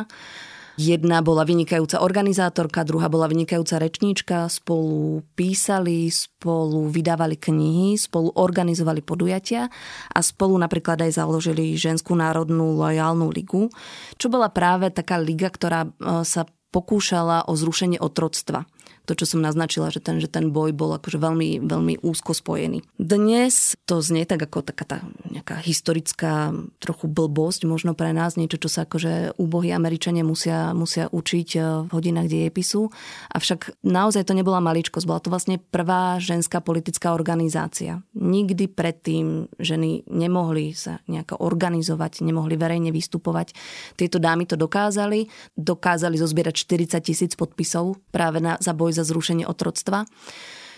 Jedna 0.77 1.25
bola 1.25 1.49
vynikajúca 1.49 2.05
organizátorka, 2.05 2.85
druhá 2.85 3.09
bola 3.09 3.33
vynikajúca 3.33 3.81
rečníčka, 3.81 4.45
spolu 4.53 5.25
písali, 5.33 6.13
spolu 6.13 6.93
vydávali 6.93 7.41
knihy, 7.41 7.97
spolu 7.97 8.29
organizovali 8.37 9.01
podujatia 9.01 9.73
a 10.13 10.19
spolu 10.21 10.61
napríklad 10.61 11.01
aj 11.01 11.17
založili 11.17 11.81
Ženskú 11.81 12.13
národnú 12.13 12.77
lojálnu 12.77 13.33
ligu, 13.33 13.73
čo 14.21 14.29
bola 14.29 14.53
práve 14.53 14.93
taká 14.93 15.17
liga, 15.17 15.49
ktorá 15.49 15.89
e, 15.89 15.91
sa 16.29 16.45
pokúšala 16.77 17.49
o 17.49 17.57
zrušenie 17.57 17.97
otroctva. 17.97 18.69
To, 19.07 19.15
čo 19.15 19.25
som 19.25 19.41
naznačila, 19.41 19.95
že 19.95 20.03
ten, 20.03 20.19
že 20.19 20.27
ten 20.27 20.51
boj 20.51 20.75
bol 20.75 20.99
akože 20.99 21.23
veľmi, 21.23 21.63
veľmi 21.63 22.03
úzko 22.03 22.35
spojený. 22.35 22.83
Dnes 22.99 23.79
to 23.87 24.03
znie 24.03 24.27
tak 24.27 24.43
ako 24.43 24.67
taká 24.67 24.85
tá 24.85 24.99
nejaká 25.31 25.63
historická 25.63 26.51
trochu 26.83 27.07
blbosť 27.07 27.71
možno 27.71 27.95
pre 27.95 28.11
nás, 28.11 28.35
niečo, 28.35 28.59
čo 28.59 28.67
sa 28.67 28.83
akože 28.83 29.39
úbohí 29.39 29.71
Američania 29.71 30.27
musia, 30.27 30.75
musia 30.75 31.07
učiť 31.07 31.49
eh, 31.55 31.63
v 31.87 31.91
hodinách 31.95 32.27
dejepisu. 32.27 32.91
Avšak 33.31 33.87
naozaj 33.87 34.27
to 34.27 34.35
nebola 34.35 34.59
maličkosť, 34.59 35.07
bola 35.07 35.23
to 35.23 35.31
vlastne 35.31 35.63
prvá 35.63 36.19
ženská 36.19 36.59
politická 36.59 37.15
organizácia. 37.15 38.03
Nikdy 38.19 38.75
predtým 38.75 39.47
ženy 39.63 40.03
nemohli 40.11 40.75
sa 40.75 40.99
nejako 41.07 41.39
organizovať, 41.39 42.27
nemohli 42.27 42.59
verejne 42.59 42.91
vystupovať. 42.91 43.55
Tieto 43.95 44.19
dámy 44.19 44.51
to 44.51 44.59
dokázali, 44.59 45.31
dokázali 45.55 46.19
zozbierať 46.19 46.55
40 46.67 47.07
tisíc 47.07 47.33
podpisov 47.39 48.01
práve 48.11 48.43
na, 48.43 48.59
za 48.59 48.75
boj 48.75 48.96
za 48.97 49.05
zrušenie 49.05 49.45
otroctva 49.45 50.09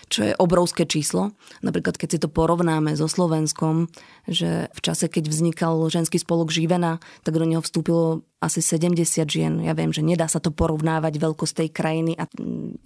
čo 0.09 0.25
je 0.25 0.33
obrovské 0.41 0.89
číslo. 0.89 1.37
Napríklad, 1.61 1.95
keď 1.95 2.09
si 2.09 2.19
to 2.19 2.27
porovnáme 2.27 2.97
so 2.97 3.05
Slovenskom, 3.05 3.87
že 4.25 4.67
v 4.73 4.79
čase, 4.81 5.05
keď 5.05 5.29
vznikal 5.29 5.85
ženský 5.87 6.17
spolok 6.17 6.49
Živena, 6.49 6.97
tak 7.21 7.37
do 7.37 7.45
neho 7.45 7.61
vstúpilo 7.61 8.25
asi 8.41 8.59
70 8.59 9.05
žien. 9.29 9.53
Ja 9.61 9.77
viem, 9.77 9.93
že 9.93 10.01
nedá 10.01 10.25
sa 10.25 10.41
to 10.41 10.49
porovnávať 10.49 11.21
veľkosť 11.21 11.53
tej 11.63 11.69
krajiny. 11.69 12.11
A... 12.17 12.25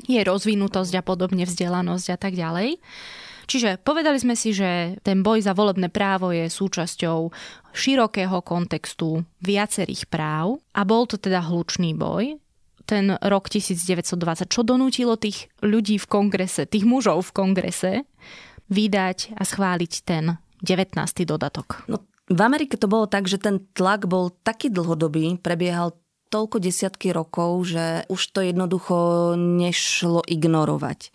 Je 0.03 0.19
rozvinutosť 0.19 0.93
a 0.99 1.01
podobne 1.01 1.47
vzdelanosť 1.47 2.07
a 2.11 2.17
tak 2.19 2.35
ďalej. 2.35 2.77
Čiže 3.43 3.79
povedali 3.83 4.19
sme 4.19 4.39
si, 4.39 4.55
že 4.55 4.99
ten 5.03 5.19
boj 5.19 5.43
za 5.43 5.51
volebné 5.51 5.91
právo 5.91 6.31
je 6.31 6.47
súčasťou 6.47 7.31
širokého 7.75 8.39
kontextu 8.39 9.27
viacerých 9.43 10.07
práv 10.07 10.63
a 10.71 10.87
bol 10.87 11.03
to 11.03 11.19
teda 11.19 11.43
hlučný 11.43 11.91
boj 11.91 12.39
ten 12.83 13.15
rok 13.19 13.47
1920, 13.47 14.47
čo 14.47 14.61
donútilo 14.61 15.15
tých 15.15 15.51
ľudí 15.63 15.97
v 15.99 16.07
kongrese, 16.07 16.67
tých 16.67 16.83
mužov 16.83 17.31
v 17.31 17.35
kongrese, 17.35 17.91
vydať 18.71 19.35
a 19.35 19.43
schváliť 19.43 19.93
ten 20.03 20.39
19. 20.63 20.99
dodatok? 21.27 21.83
No, 21.91 22.03
v 22.31 22.39
Amerike 22.39 22.79
to 22.79 22.87
bolo 22.87 23.07
tak, 23.07 23.27
že 23.27 23.39
ten 23.39 23.67
tlak 23.75 24.07
bol 24.07 24.31
taký 24.31 24.71
dlhodobý, 24.71 25.39
prebiehal 25.43 25.99
toľko 26.33 26.57
desiatky 26.57 27.13
rokov, 27.13 27.69
že 27.69 28.09
už 28.09 28.21
to 28.33 28.41
jednoducho 28.41 28.97
nešlo 29.37 30.25
ignorovať. 30.25 31.13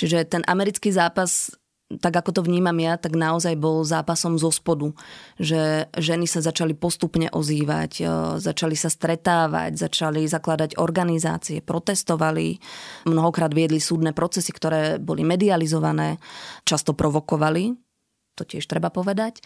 Čiže 0.00 0.24
ten 0.24 0.42
americký 0.48 0.88
zápas 0.88 1.52
tak 2.00 2.16
ako 2.16 2.30
to 2.32 2.40
vnímam 2.42 2.74
ja, 2.80 2.96
tak 2.96 3.14
naozaj 3.14 3.54
bol 3.60 3.84
zápasom 3.84 4.40
zo 4.40 4.48
spodu. 4.48 4.96
Že 5.36 5.92
ženy 5.94 6.26
sa 6.26 6.40
začali 6.40 6.72
postupne 6.72 7.28
ozývať, 7.28 7.92
e, 8.00 8.04
začali 8.40 8.74
sa 8.74 8.88
stretávať, 8.88 9.76
začali 9.78 10.24
zakladať 10.24 10.80
organizácie, 10.80 11.60
protestovali, 11.60 12.58
mnohokrát 13.06 13.52
viedli 13.52 13.78
súdne 13.78 14.16
procesy, 14.16 14.50
ktoré 14.50 14.96
boli 14.96 15.22
medializované, 15.22 16.18
často 16.64 16.96
provokovali, 16.96 17.76
to 18.34 18.42
tiež 18.42 18.66
treba 18.66 18.90
povedať. 18.90 19.38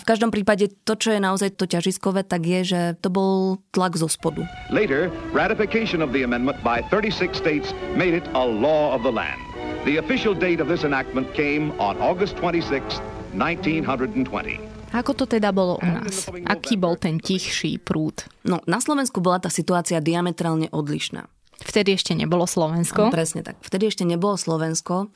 V 0.00 0.04
každom 0.08 0.32
prípade 0.32 0.72
to, 0.88 0.96
čo 0.96 1.12
je 1.12 1.20
naozaj 1.20 1.60
to 1.60 1.68
ťažiskové, 1.68 2.24
tak 2.24 2.48
je, 2.48 2.60
že 2.64 2.80
to 3.04 3.12
bol 3.12 3.60
tlak 3.76 4.00
zo 4.00 4.08
spodu. 4.08 4.48
Later, 4.72 5.12
ratification 5.36 6.00
of 6.00 6.16
the 6.16 6.24
amendment 6.24 6.56
by 6.64 6.80
36 6.88 7.36
states 7.36 7.76
made 7.92 8.16
it 8.16 8.24
a 8.32 8.40
law 8.40 8.96
of 8.96 9.04
the 9.04 9.12
land. 9.12 9.49
The 9.80 9.96
official 9.96 10.36
date 10.36 10.60
of 10.60 10.68
this 10.68 10.84
enactment 10.84 11.32
came 11.32 11.72
on 11.80 11.96
August 12.04 12.36
26, 12.36 13.00
1920. 13.32 14.60
Ako 14.92 15.16
to 15.16 15.24
teda 15.24 15.56
bolo 15.56 15.80
u 15.80 15.88
nás? 15.88 16.28
Aký 16.44 16.76
bol 16.76 17.00
ten 17.00 17.16
tichší 17.16 17.80
prúd? 17.80 18.28
No, 18.44 18.60
na 18.68 18.76
Slovensku 18.84 19.24
bola 19.24 19.40
tá 19.40 19.48
situácia 19.48 20.04
diametrálne 20.04 20.68
odlišná. 20.68 21.24
Vtedy 21.64 21.96
ešte 21.96 22.12
nebolo 22.12 22.44
Slovensko. 22.44 23.08
No, 23.08 23.14
presne 23.14 23.40
tak. 23.40 23.56
Vtedy 23.64 23.88
ešte 23.88 24.04
nebolo 24.04 24.36
Slovensko. 24.36 25.08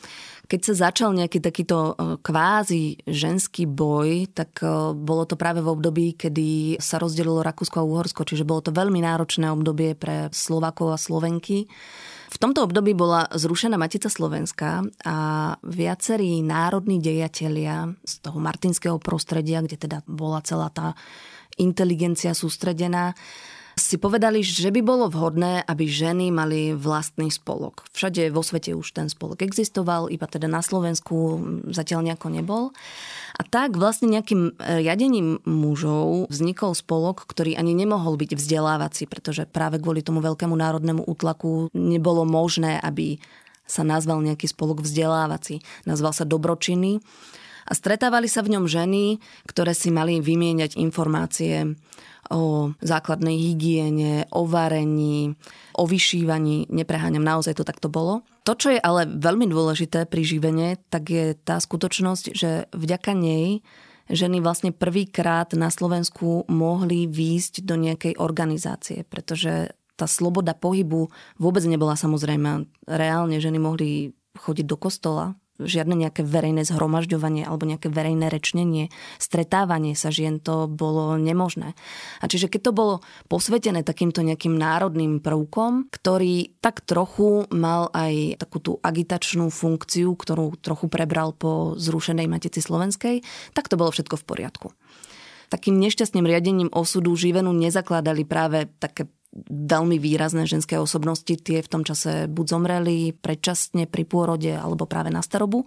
Keď 0.48 0.60
sa 0.64 0.88
začal 0.88 1.12
nejaký 1.12 1.44
takýto 1.44 1.76
e, 1.92 2.16
kvázi 2.24 3.04
ženský 3.04 3.68
boj, 3.68 4.32
tak 4.32 4.64
e, 4.64 4.96
bolo 4.96 5.28
to 5.28 5.36
práve 5.36 5.60
v 5.60 5.72
období, 5.72 6.16
kedy 6.16 6.80
sa 6.80 6.96
rozdelilo 6.96 7.44
Rakúsko 7.44 7.80
a 7.80 7.88
Uhorsko, 7.88 8.24
čiže 8.24 8.48
bolo 8.48 8.64
to 8.64 8.72
veľmi 8.72 9.04
náročné 9.04 9.44
obdobie 9.52 9.92
pre 9.92 10.32
Slovakov 10.32 10.96
a 10.96 10.98
Slovenky. 11.00 11.68
V 12.34 12.42
tomto 12.42 12.66
období 12.66 12.98
bola 12.98 13.30
zrušená 13.30 13.78
Matica 13.78 14.10
Slovenska 14.10 14.82
a 15.06 15.16
viacerí 15.62 16.42
národní 16.42 16.98
dejatelia 16.98 17.94
z 18.02 18.14
toho 18.26 18.42
martinského 18.42 18.98
prostredia, 18.98 19.62
kde 19.62 19.78
teda 19.78 19.98
bola 20.10 20.42
celá 20.42 20.66
tá 20.66 20.98
inteligencia 21.62 22.34
sústredená, 22.34 23.14
si 23.74 23.98
povedali, 23.98 24.40
že 24.46 24.70
by 24.70 24.80
bolo 24.86 25.10
vhodné, 25.10 25.66
aby 25.66 25.90
ženy 25.90 26.30
mali 26.30 26.70
vlastný 26.74 27.30
spolok. 27.30 27.86
Všade 27.90 28.30
vo 28.30 28.46
svete 28.46 28.70
už 28.74 28.94
ten 28.94 29.10
spolok 29.10 29.42
existoval, 29.42 30.06
iba 30.10 30.30
teda 30.30 30.46
na 30.46 30.62
Slovensku 30.62 31.42
zatiaľ 31.74 32.06
nejako 32.06 32.28
nebol. 32.30 32.64
A 33.34 33.42
tak 33.42 33.74
vlastne 33.74 34.06
nejakým 34.06 34.54
riadením 34.58 35.42
mužov 35.42 36.30
vznikol 36.30 36.78
spolok, 36.78 37.26
ktorý 37.26 37.58
ani 37.58 37.74
nemohol 37.74 38.14
byť 38.14 38.38
vzdelávací, 38.38 39.10
pretože 39.10 39.42
práve 39.50 39.82
kvôli 39.82 40.06
tomu 40.06 40.22
veľkému 40.22 40.54
národnému 40.54 41.02
útlaku 41.10 41.74
nebolo 41.74 42.22
možné, 42.22 42.78
aby 42.78 43.18
sa 43.66 43.82
nazval 43.82 44.22
nejaký 44.22 44.46
spolok 44.46 44.86
vzdelávací. 44.86 45.58
Nazval 45.82 46.14
sa 46.14 46.22
dobročiny 46.22 47.02
a 47.66 47.72
stretávali 47.72 48.30
sa 48.30 48.44
v 48.44 48.54
ňom 48.54 48.70
ženy, 48.70 49.18
ktoré 49.48 49.72
si 49.74 49.88
mali 49.90 50.20
vymieňať 50.20 50.76
informácie 50.78 51.74
o 52.30 52.72
základnej 52.80 53.36
hygiene, 53.36 54.24
o 54.32 54.48
varení, 54.48 55.34
o 55.76 55.84
vyšívaní. 55.84 56.70
Nepreháňam, 56.70 57.24
naozaj 57.24 57.58
to 57.58 57.64
takto 57.64 57.90
bolo. 57.92 58.24
To, 58.44 58.52
čo 58.56 58.72
je 58.72 58.80
ale 58.80 59.08
veľmi 59.08 59.48
dôležité 59.48 60.04
pri 60.04 60.22
živene, 60.24 60.76
tak 60.92 61.08
je 61.08 61.36
tá 61.36 61.56
skutočnosť, 61.60 62.24
že 62.36 62.50
vďaka 62.72 63.12
nej 63.16 63.64
ženy 64.12 64.44
vlastne 64.44 64.70
prvýkrát 64.72 65.48
na 65.56 65.72
Slovensku 65.72 66.44
mohli 66.52 67.08
výjsť 67.08 67.64
do 67.64 67.74
nejakej 67.80 68.20
organizácie, 68.20 69.08
pretože 69.08 69.72
tá 69.96 70.04
sloboda 70.04 70.52
pohybu 70.52 71.08
vôbec 71.38 71.64
nebola 71.64 71.96
samozrejme. 71.96 72.66
Reálne 72.84 73.38
ženy 73.40 73.58
mohli 73.62 74.12
chodiť 74.34 74.66
do 74.66 74.76
kostola, 74.76 75.38
žiadne 75.62 75.94
nejaké 75.94 76.26
verejné 76.26 76.66
zhromažďovanie 76.66 77.46
alebo 77.46 77.68
nejaké 77.68 77.86
verejné 77.86 78.26
rečnenie, 78.26 78.90
stretávanie 79.22 79.94
sa 79.94 80.10
žien, 80.10 80.42
to 80.42 80.66
bolo 80.66 81.14
nemožné. 81.14 81.78
A 82.18 82.24
čiže 82.26 82.50
keď 82.50 82.70
to 82.70 82.72
bolo 82.74 82.94
posvetené 83.30 83.86
takýmto 83.86 84.26
nejakým 84.26 84.58
národným 84.58 85.22
prvkom, 85.22 85.90
ktorý 85.94 86.58
tak 86.58 86.82
trochu 86.82 87.46
mal 87.54 87.86
aj 87.94 88.42
takú 88.42 88.58
tú 88.58 88.72
agitačnú 88.82 89.46
funkciu, 89.48 90.18
ktorú 90.18 90.58
trochu 90.58 90.90
prebral 90.90 91.30
po 91.30 91.78
zrušenej 91.78 92.26
Matici 92.26 92.58
Slovenskej, 92.58 93.22
tak 93.54 93.70
to 93.70 93.78
bolo 93.78 93.94
všetko 93.94 94.18
v 94.18 94.26
poriadku 94.26 94.68
takým 95.54 95.78
nešťastným 95.78 96.26
riadením 96.26 96.70
osudu 96.74 97.14
živenu 97.14 97.54
nezakladali 97.54 98.26
práve 98.26 98.66
také 98.82 99.06
veľmi 99.50 99.98
výrazné 99.98 100.46
ženské 100.46 100.78
osobnosti. 100.78 101.34
Tie 101.34 101.58
v 101.60 101.70
tom 101.70 101.82
čase 101.82 102.30
buď 102.30 102.46
zomreli 102.46 103.10
predčasne 103.12 103.90
pri 103.90 104.06
pôrode 104.06 104.54
alebo 104.54 104.86
práve 104.86 105.10
na 105.10 105.20
starobu. 105.20 105.66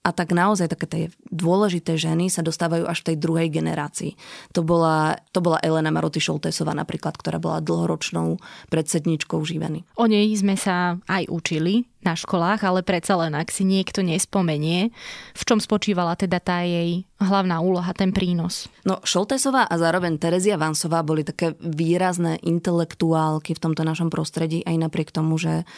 A 0.00 0.16
tak 0.16 0.32
naozaj 0.32 0.72
také 0.72 0.86
tie 0.88 1.04
dôležité 1.28 2.00
ženy 2.00 2.32
sa 2.32 2.40
dostávajú 2.40 2.88
až 2.88 3.04
v 3.04 3.12
tej 3.12 3.16
druhej 3.20 3.48
generácii. 3.52 4.16
To 4.56 4.64
bola, 4.64 5.20
to 5.36 5.44
bola 5.44 5.60
Elena 5.60 5.92
Maroty 5.92 6.24
Šoltésová 6.24 6.72
napríklad, 6.72 7.20
ktorá 7.20 7.36
bola 7.36 7.60
dlhoročnou 7.60 8.40
predsedničkou 8.72 9.44
živeny. 9.44 9.84
O 10.00 10.08
nej 10.08 10.32
sme 10.32 10.56
sa 10.56 10.96
aj 11.04 11.28
učili 11.28 11.84
na 12.00 12.16
školách, 12.16 12.64
ale 12.64 12.80
predsa 12.80 13.12
len, 13.20 13.36
ak 13.36 13.52
si 13.52 13.68
niekto 13.68 14.00
nespomenie, 14.00 14.88
v 15.36 15.42
čom 15.44 15.60
spočívala 15.60 16.16
teda 16.16 16.40
tá 16.40 16.64
jej 16.64 17.04
hlavná 17.20 17.60
úloha, 17.60 17.92
ten 17.92 18.10
prínos? 18.10 18.66
No, 18.88 18.98
Šoltésová 19.04 19.68
a 19.68 19.74
zároveň 19.76 20.16
Terezia 20.16 20.56
Vansová 20.56 21.04
boli 21.04 21.22
také 21.22 21.54
výrazné 21.60 22.40
intelektuálky 22.40 23.52
v 23.52 23.62
tomto 23.62 23.84
našom 23.84 24.08
prostredí, 24.08 24.64
aj 24.64 24.76
napriek 24.80 25.12
tomu, 25.12 25.36
že 25.36 25.68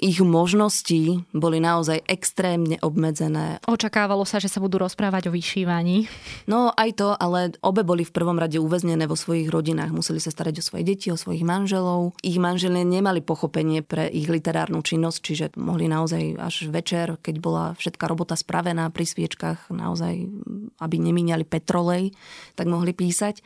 ich 0.00 0.16
možnosti 0.24 1.28
boli 1.36 1.60
naozaj 1.60 2.00
extrémne 2.08 2.80
obmedzené. 2.80 3.60
Očakávalo 3.68 4.24
sa, 4.24 4.40
že 4.40 4.48
sa 4.48 4.56
budú 4.56 4.80
rozprávať 4.80 5.28
o 5.28 5.34
vyšívaní. 5.36 6.08
No 6.48 6.72
aj 6.72 6.90
to, 6.96 7.12
ale 7.12 7.52
obe 7.60 7.84
boli 7.84 8.08
v 8.08 8.14
prvom 8.16 8.40
rade 8.40 8.56
uväznené 8.56 9.04
vo 9.04 9.12
svojich 9.12 9.52
rodinách. 9.52 9.92
Museli 9.92 10.16
sa 10.16 10.32
starať 10.32 10.64
o 10.64 10.64
svoje 10.64 10.88
deti, 10.88 11.12
o 11.12 11.20
svojich 11.20 11.44
manželov. 11.44 12.16
Ich 12.24 12.40
manželie 12.40 12.80
nemali 12.80 13.20
pochopenie 13.20 13.84
pre 13.84 14.08
ich 14.08 14.32
literárnu 14.32 14.80
činnosť, 14.80 15.18
čiže 15.20 15.44
mohli 15.60 15.84
naozaj 15.84 16.40
až 16.40 16.72
večer, 16.72 17.20
keď 17.20 17.36
bola 17.36 17.64
všetká 17.76 18.08
robota 18.08 18.40
spravená 18.40 18.88
pri 18.88 19.04
sviečkach, 19.04 19.68
naozaj, 19.68 20.32
aby 20.80 20.96
nemíňali 20.96 21.44
petrolej, 21.44 22.16
tak 22.56 22.66
mohli 22.66 22.96
písať. 22.96 23.44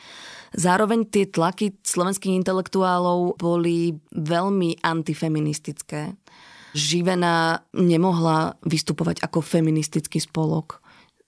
Zároveň 0.55 1.11
tie 1.11 1.27
tlaky 1.27 1.75
slovenských 1.83 2.39
intelektuálov 2.39 3.37
boli 3.37 3.99
veľmi 4.15 4.81
antifeministické. 4.81 6.15
Živená 6.75 7.67
nemohla 7.75 8.59
vystupovať 8.67 9.23
ako 9.23 9.43
feministický 9.43 10.19
spolok. 10.19 10.84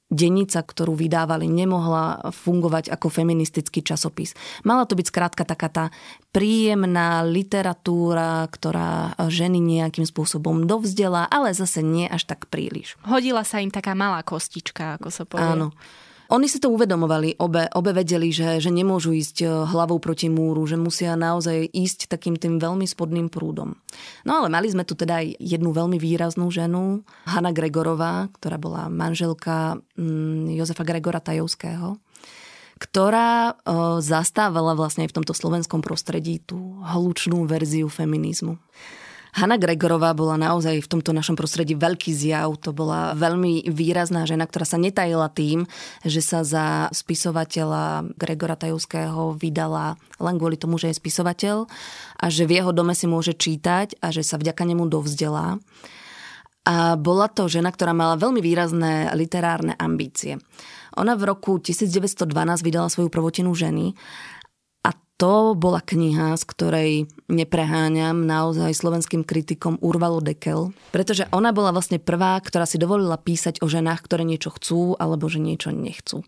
Dennica, 0.06 0.62
ktorú 0.62 0.94
vydávali, 0.94 1.50
nemohla 1.50 2.30
fungovať 2.30 2.94
ako 2.94 3.10
feministický 3.10 3.82
časopis. 3.82 4.38
Mala 4.62 4.86
to 4.86 4.94
byť 4.94 5.06
skrátka 5.10 5.42
taká 5.42 5.66
tá 5.66 5.84
príjemná 6.30 7.26
literatúra, 7.26 8.46
ktorá 8.46 9.18
ženy 9.26 9.58
nejakým 9.58 10.06
spôsobom 10.06 10.70
dovzdela, 10.70 11.26
ale 11.26 11.50
zase 11.50 11.82
nie 11.82 12.06
až 12.06 12.30
tak 12.30 12.46
príliš. 12.46 12.94
Hodila 13.02 13.42
sa 13.42 13.58
im 13.58 13.74
taká 13.74 13.98
malá 13.98 14.22
kostička, 14.22 15.02
ako 15.02 15.08
sa 15.10 15.26
povie. 15.26 15.42
Áno. 15.42 15.74
Oni 16.26 16.50
si 16.50 16.58
to 16.58 16.74
uvedomovali, 16.74 17.38
obe, 17.38 17.70
obe 17.70 17.90
vedeli, 17.94 18.34
že, 18.34 18.58
že 18.58 18.74
nemôžu 18.74 19.14
ísť 19.14 19.36
e, 19.42 19.46
hlavou 19.46 20.02
proti 20.02 20.26
múru, 20.26 20.66
že 20.66 20.74
musia 20.74 21.14
naozaj 21.14 21.70
ísť 21.70 22.10
takým 22.10 22.34
tým 22.34 22.58
veľmi 22.58 22.82
spodným 22.82 23.30
prúdom. 23.30 23.78
No 24.26 24.42
ale 24.42 24.50
mali 24.50 24.66
sme 24.66 24.82
tu 24.82 24.98
teda 24.98 25.22
aj 25.22 25.38
jednu 25.38 25.70
veľmi 25.70 26.02
výraznú 26.02 26.50
ženu, 26.50 27.06
Hanna 27.30 27.54
Gregorová, 27.54 28.26
ktorá 28.34 28.58
bola 28.58 28.90
manželka 28.90 29.78
mm, 29.94 30.58
Jozefa 30.58 30.82
Gregora 30.82 31.22
Tajovského 31.22 32.02
ktorá 32.76 33.56
e, 33.56 33.74
zastávala 34.04 34.76
vlastne 34.76 35.08
aj 35.08 35.16
v 35.16 35.16
tomto 35.16 35.32
slovenskom 35.32 35.80
prostredí 35.80 36.44
tú 36.44 36.84
hlučnú 36.84 37.48
verziu 37.48 37.88
feminizmu. 37.88 38.60
Hanna 39.36 39.60
Gregorová 39.60 40.16
bola 40.16 40.40
naozaj 40.40 40.80
v 40.80 40.90
tomto 40.96 41.12
našom 41.12 41.36
prostredí 41.36 41.76
veľký 41.76 42.08
zjav. 42.08 42.56
To 42.64 42.72
bola 42.72 43.12
veľmi 43.12 43.68
výrazná 43.68 44.24
žena, 44.24 44.48
ktorá 44.48 44.64
sa 44.64 44.80
netajila 44.80 45.28
tým, 45.28 45.68
že 46.08 46.24
sa 46.24 46.40
za 46.40 46.88
spisovateľa 46.88 48.16
Gregora 48.16 48.56
Tajovského 48.56 49.36
vydala 49.36 50.00
len 50.16 50.40
kvôli 50.40 50.56
tomu, 50.56 50.80
že 50.80 50.88
je 50.88 50.96
spisovateľ 50.96 51.68
a 52.16 52.26
že 52.32 52.48
v 52.48 52.64
jeho 52.64 52.72
dome 52.72 52.96
si 52.96 53.04
môže 53.04 53.36
čítať 53.36 54.00
a 54.00 54.08
že 54.08 54.24
sa 54.24 54.40
vďaka 54.40 54.64
nemu 54.64 54.88
dovzdelá. 54.88 55.60
A 56.66 56.96
bola 56.96 57.28
to 57.28 57.44
žena, 57.46 57.68
ktorá 57.68 57.92
mala 57.92 58.16
veľmi 58.16 58.40
výrazné 58.40 59.12
literárne 59.14 59.76
ambície. 59.76 60.40
Ona 60.96 61.12
v 61.12 61.28
roku 61.28 61.60
1912 61.60 62.24
vydala 62.64 62.88
svoju 62.88 63.12
prvotinu 63.12 63.52
ženy 63.52 63.92
to 65.16 65.56
bola 65.56 65.80
kniha, 65.80 66.36
z 66.36 66.44
ktorej 66.44 66.90
nepreháňam 67.32 68.28
naozaj 68.28 68.76
slovenským 68.76 69.24
kritikom 69.24 69.80
Urvalo 69.80 70.20
Dekel, 70.20 70.76
pretože 70.92 71.24
ona 71.32 71.56
bola 71.56 71.72
vlastne 71.72 71.96
prvá, 71.96 72.36
ktorá 72.44 72.68
si 72.68 72.76
dovolila 72.76 73.16
písať 73.16 73.64
o 73.64 73.66
ženách, 73.66 74.04
ktoré 74.04 74.28
niečo 74.28 74.52
chcú 74.52 74.92
alebo 75.00 75.26
že 75.32 75.40
niečo 75.40 75.72
nechcú. 75.72 76.20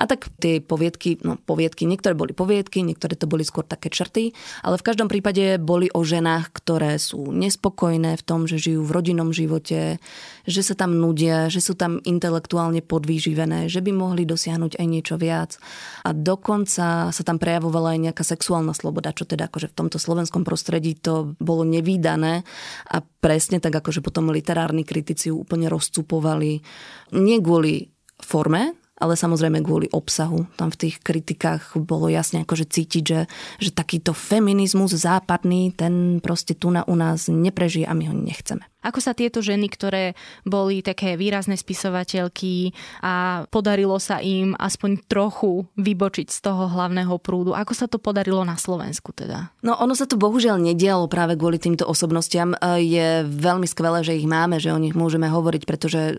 A 0.00 0.08
tak 0.08 0.32
tie 0.40 0.64
poviedky, 0.64 1.20
no 1.20 1.36
poviedky, 1.36 1.84
niektoré 1.84 2.16
boli 2.16 2.32
poviedky, 2.32 2.80
niektoré 2.80 3.20
to 3.20 3.28
boli 3.28 3.44
skôr 3.44 3.68
také 3.68 3.92
črty, 3.92 4.32
ale 4.64 4.80
v 4.80 4.86
každom 4.88 5.12
prípade 5.12 5.60
boli 5.60 5.92
o 5.92 6.00
ženách, 6.00 6.56
ktoré 6.56 6.96
sú 6.96 7.28
nespokojné 7.28 8.16
v 8.16 8.24
tom, 8.24 8.48
že 8.48 8.56
žijú 8.56 8.80
v 8.80 8.94
rodinnom 8.96 9.28
živote, 9.28 10.00
že 10.48 10.62
sa 10.64 10.72
tam 10.72 10.96
nudia, 10.96 11.52
že 11.52 11.60
sú 11.60 11.76
tam 11.76 12.00
intelektuálne 12.00 12.80
podvýživené, 12.80 13.68
že 13.68 13.84
by 13.84 13.92
mohli 13.92 14.24
dosiahnuť 14.24 14.80
aj 14.80 14.86
niečo 14.88 15.20
viac. 15.20 15.60
A 16.08 16.16
dokonca 16.16 17.12
sa 17.12 17.22
tam 17.22 17.36
prejavovala 17.36 17.92
aj 17.92 18.00
nejaká 18.08 18.24
sexuálna 18.24 18.72
sloboda, 18.72 19.12
čo 19.12 19.28
teda 19.28 19.52
akože 19.52 19.68
v 19.68 19.76
tomto 19.84 20.00
slovenskom 20.00 20.48
prostredí 20.48 20.96
to 20.96 21.36
bolo 21.36 21.68
nevýdané 21.68 22.40
a 22.88 23.04
presne 23.04 23.60
tak 23.60 23.76
akože 23.76 24.00
potom 24.00 24.32
literárni 24.32 24.88
kritici 24.88 25.28
ju 25.28 25.36
úplne 25.36 25.68
rozcupovali. 25.68 26.64
Nie 27.12 27.36
kvôli 27.44 27.92
forme, 28.16 28.80
ale 29.00 29.18
samozrejme 29.18 29.64
kvôli 29.64 29.90
obsahu. 29.90 30.46
Tam 30.54 30.70
v 30.70 30.86
tých 30.86 31.02
kritikách 31.02 31.74
bolo 31.82 32.06
jasne 32.06 32.46
akože 32.46 32.68
cítiť, 32.70 33.02
že, 33.02 33.20
že 33.58 33.70
takýto 33.74 34.14
feminizmus 34.14 34.94
západný, 34.94 35.74
ten 35.74 36.22
proste 36.22 36.54
tu 36.54 36.70
na 36.70 36.86
u 36.86 36.94
nás 36.94 37.26
neprežije 37.26 37.88
a 37.88 37.96
my 37.96 38.06
ho 38.06 38.14
nechceme. 38.14 38.69
Ako 38.80 38.98
sa 38.98 39.12
tieto 39.12 39.44
ženy, 39.44 39.68
ktoré 39.68 40.16
boli 40.48 40.80
také 40.80 41.20
výrazné 41.20 41.56
spisovateľky 41.60 42.72
a 43.04 43.44
podarilo 43.52 44.00
sa 44.00 44.18
im 44.24 44.56
aspoň 44.56 45.04
trochu 45.04 45.68
vybočiť 45.76 46.32
z 46.32 46.38
toho 46.40 46.68
hlavného 46.72 47.16
prúdu, 47.20 47.52
ako 47.52 47.72
sa 47.76 47.86
to 47.86 48.00
podarilo 48.00 48.40
na 48.44 48.56
Slovensku 48.56 49.12
teda? 49.12 49.52
No 49.60 49.76
ono 49.76 49.92
sa 49.92 50.08
to 50.08 50.16
bohužiaľ 50.16 50.56
nedialo 50.60 51.06
práve 51.12 51.36
kvôli 51.36 51.60
týmto 51.60 51.84
osobnostiam. 51.84 52.56
Je 52.80 53.24
veľmi 53.24 53.68
skvelé, 53.68 54.00
že 54.00 54.16
ich 54.16 54.28
máme, 54.28 54.56
že 54.56 54.72
o 54.72 54.80
nich 54.80 54.96
môžeme 54.96 55.28
hovoriť, 55.28 55.62
pretože 55.68 56.16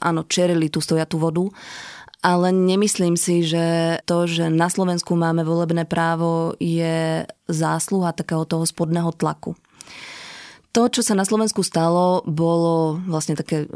áno, 0.00 0.28
čerili 0.28 0.68
tú 0.68 0.84
stojatú 0.84 1.16
vodu 1.16 1.48
ale 2.24 2.56
nemyslím 2.56 3.20
si, 3.20 3.44
že 3.44 4.00
to, 4.08 4.24
že 4.24 4.48
na 4.48 4.72
Slovensku 4.72 5.12
máme 5.12 5.44
volebné 5.44 5.84
právo, 5.84 6.56
je 6.56 7.28
zásluha 7.52 8.16
takého 8.16 8.48
toho 8.48 8.64
spodného 8.64 9.12
tlaku. 9.12 9.52
To, 10.74 10.90
čo 10.90 11.06
sa 11.06 11.14
na 11.14 11.22
Slovensku 11.22 11.62
stalo, 11.62 12.26
bolo 12.26 12.98
vlastne 13.06 13.38
také 13.38 13.62
e, 13.62 13.66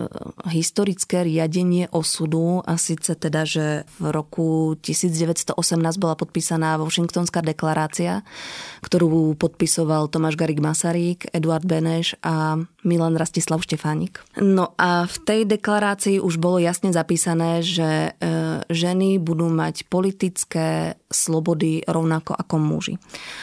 historické 0.50 1.22
riadenie 1.22 1.86
osudu 1.94 2.58
a 2.66 2.74
síce 2.74 3.14
teda, 3.14 3.46
že 3.46 3.86
v 4.02 4.10
roku 4.10 4.74
1918 4.82 5.54
bola 5.94 6.18
podpísaná 6.18 6.74
Washingtonská 6.74 7.38
deklarácia, 7.46 8.26
ktorú 8.82 9.38
podpisoval 9.38 10.10
Tomáš 10.10 10.34
Garik 10.34 10.58
Masaryk, 10.58 11.30
Eduard 11.30 11.62
Beneš 11.62 12.18
a 12.18 12.66
Milan 12.88 13.20
Rastislav 13.20 13.60
Štefánik. 13.60 14.24
No 14.40 14.72
a 14.80 15.04
v 15.04 15.16
tej 15.28 15.40
deklarácii 15.44 16.24
už 16.24 16.40
bolo 16.40 16.56
jasne 16.56 16.88
zapísané, 16.88 17.60
že 17.60 18.16
e, 18.16 18.24
ženy 18.72 19.20
budú 19.20 19.52
mať 19.52 19.84
politické 19.92 20.96
slobody 21.12 21.84
rovnako 21.84 22.32
ako 22.32 22.56
muži. 22.56 22.94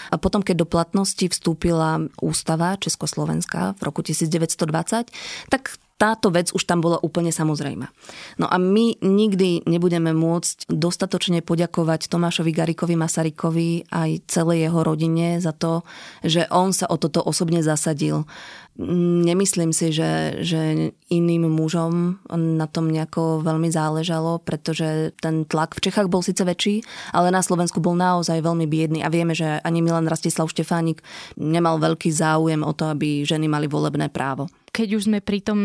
A 0.10 0.18
potom, 0.18 0.42
keď 0.42 0.66
do 0.66 0.68
platnosti 0.70 1.26
vstúpila 1.30 2.02
ústava 2.22 2.78
Československa, 2.78 3.36
Slovenska 3.36 3.76
v 3.76 3.82
roku 3.84 4.02
1920, 4.02 5.12
tak 5.50 5.76
táto 5.96 6.28
vec 6.28 6.52
už 6.52 6.68
tam 6.68 6.84
bola 6.84 7.00
úplne 7.00 7.32
samozrejma. 7.32 7.88
No 8.36 8.52
a 8.52 8.60
my 8.60 9.00
nikdy 9.00 9.64
nebudeme 9.64 10.12
môcť 10.12 10.68
dostatočne 10.68 11.40
poďakovať 11.40 12.12
Tomášovi 12.12 12.52
Garikovi 12.52 13.00
Masarykovi 13.00 13.88
aj 13.96 14.28
celej 14.28 14.68
jeho 14.68 14.80
rodine 14.84 15.40
za 15.40 15.56
to, 15.56 15.88
že 16.20 16.52
on 16.52 16.76
sa 16.76 16.92
o 16.92 17.00
toto 17.00 17.24
osobne 17.24 17.64
zasadil. 17.64 18.28
Nemyslím 18.76 19.72
si, 19.72 19.96
že, 19.96 20.44
že 20.44 20.92
iným 21.08 21.48
mužom 21.48 22.20
na 22.36 22.68
tom 22.68 22.92
nejako 22.92 23.40
veľmi 23.40 23.72
záležalo, 23.72 24.44
pretože 24.44 25.16
ten 25.24 25.48
tlak 25.48 25.80
v 25.80 25.84
Čechách 25.88 26.12
bol 26.12 26.20
síce 26.20 26.44
väčší, 26.44 26.84
ale 27.16 27.32
na 27.32 27.40
Slovensku 27.40 27.80
bol 27.80 27.96
naozaj 27.96 28.44
veľmi 28.44 28.68
biedný 28.68 29.00
a 29.00 29.08
vieme, 29.08 29.32
že 29.32 29.64
ani 29.64 29.80
Milan 29.80 30.12
Rastislav 30.12 30.52
Štefánik 30.52 31.00
nemal 31.40 31.80
veľký 31.80 32.12
záujem 32.12 32.68
o 32.68 32.76
to, 32.76 32.92
aby 32.92 33.24
ženy 33.24 33.48
mali 33.48 33.72
volebné 33.72 34.12
právo 34.12 34.52
keď 34.76 35.00
už 35.00 35.08
sme 35.08 35.24
pri 35.24 35.40
tom 35.40 35.60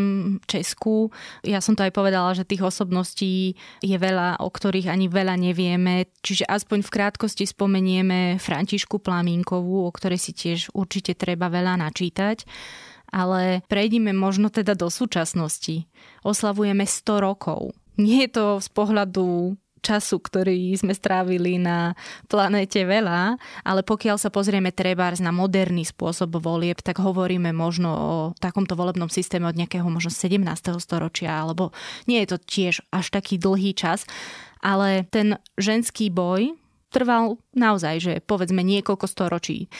Česku, 0.46 1.10
ja 1.42 1.58
som 1.58 1.74
to 1.74 1.82
aj 1.82 1.90
povedala, 1.90 2.30
že 2.30 2.46
tých 2.46 2.62
osobností 2.62 3.58
je 3.82 3.96
veľa, 3.98 4.38
o 4.38 4.46
ktorých 4.46 4.86
ani 4.86 5.10
veľa 5.10 5.34
nevieme, 5.34 6.06
čiže 6.22 6.46
aspoň 6.46 6.86
v 6.86 6.94
krátkosti 6.94 7.50
spomenieme 7.50 8.38
Františku 8.38 9.02
Plamínkovú, 9.02 9.82
o 9.82 9.90
ktorej 9.90 10.22
si 10.22 10.30
tiež 10.30 10.70
určite 10.70 11.18
treba 11.18 11.50
veľa 11.50 11.82
načítať. 11.82 12.46
Ale 13.10 13.66
prejdime 13.66 14.14
možno 14.14 14.54
teda 14.54 14.78
do 14.78 14.86
súčasnosti. 14.86 15.90
Oslavujeme 16.22 16.86
100 16.86 17.26
rokov. 17.26 17.74
Nie 17.98 18.30
je 18.30 18.38
to 18.38 18.46
z 18.62 18.68
pohľadu 18.70 19.58
času, 19.80 20.20
ktorý 20.20 20.76
sme 20.76 20.92
strávili 20.94 21.56
na 21.56 21.98
planéte 22.28 22.84
veľa, 22.84 23.40
ale 23.64 23.80
pokiaľ 23.82 24.16
sa 24.20 24.30
pozrieme 24.30 24.70
trebárs 24.70 25.18
na 25.18 25.32
moderný 25.32 25.88
spôsob 25.88 26.38
volieb, 26.38 26.80
tak 26.84 27.00
hovoríme 27.00 27.50
možno 27.50 27.88
o 27.90 28.12
takomto 28.38 28.76
volebnom 28.76 29.08
systéme 29.08 29.48
od 29.48 29.56
nejakého 29.56 29.88
možno 29.88 30.12
17. 30.12 30.40
storočia, 30.78 31.32
alebo 31.32 31.74
nie 32.06 32.22
je 32.22 32.36
to 32.36 32.38
tiež 32.38 32.74
až 32.92 33.06
taký 33.10 33.40
dlhý 33.40 33.74
čas, 33.74 34.04
ale 34.60 35.08
ten 35.08 35.40
ženský 35.56 36.12
boj 36.12 36.54
trval 36.92 37.40
naozaj, 37.56 37.94
že 37.98 38.12
povedzme 38.22 38.60
niekoľko 38.60 39.06
storočí. 39.08 39.70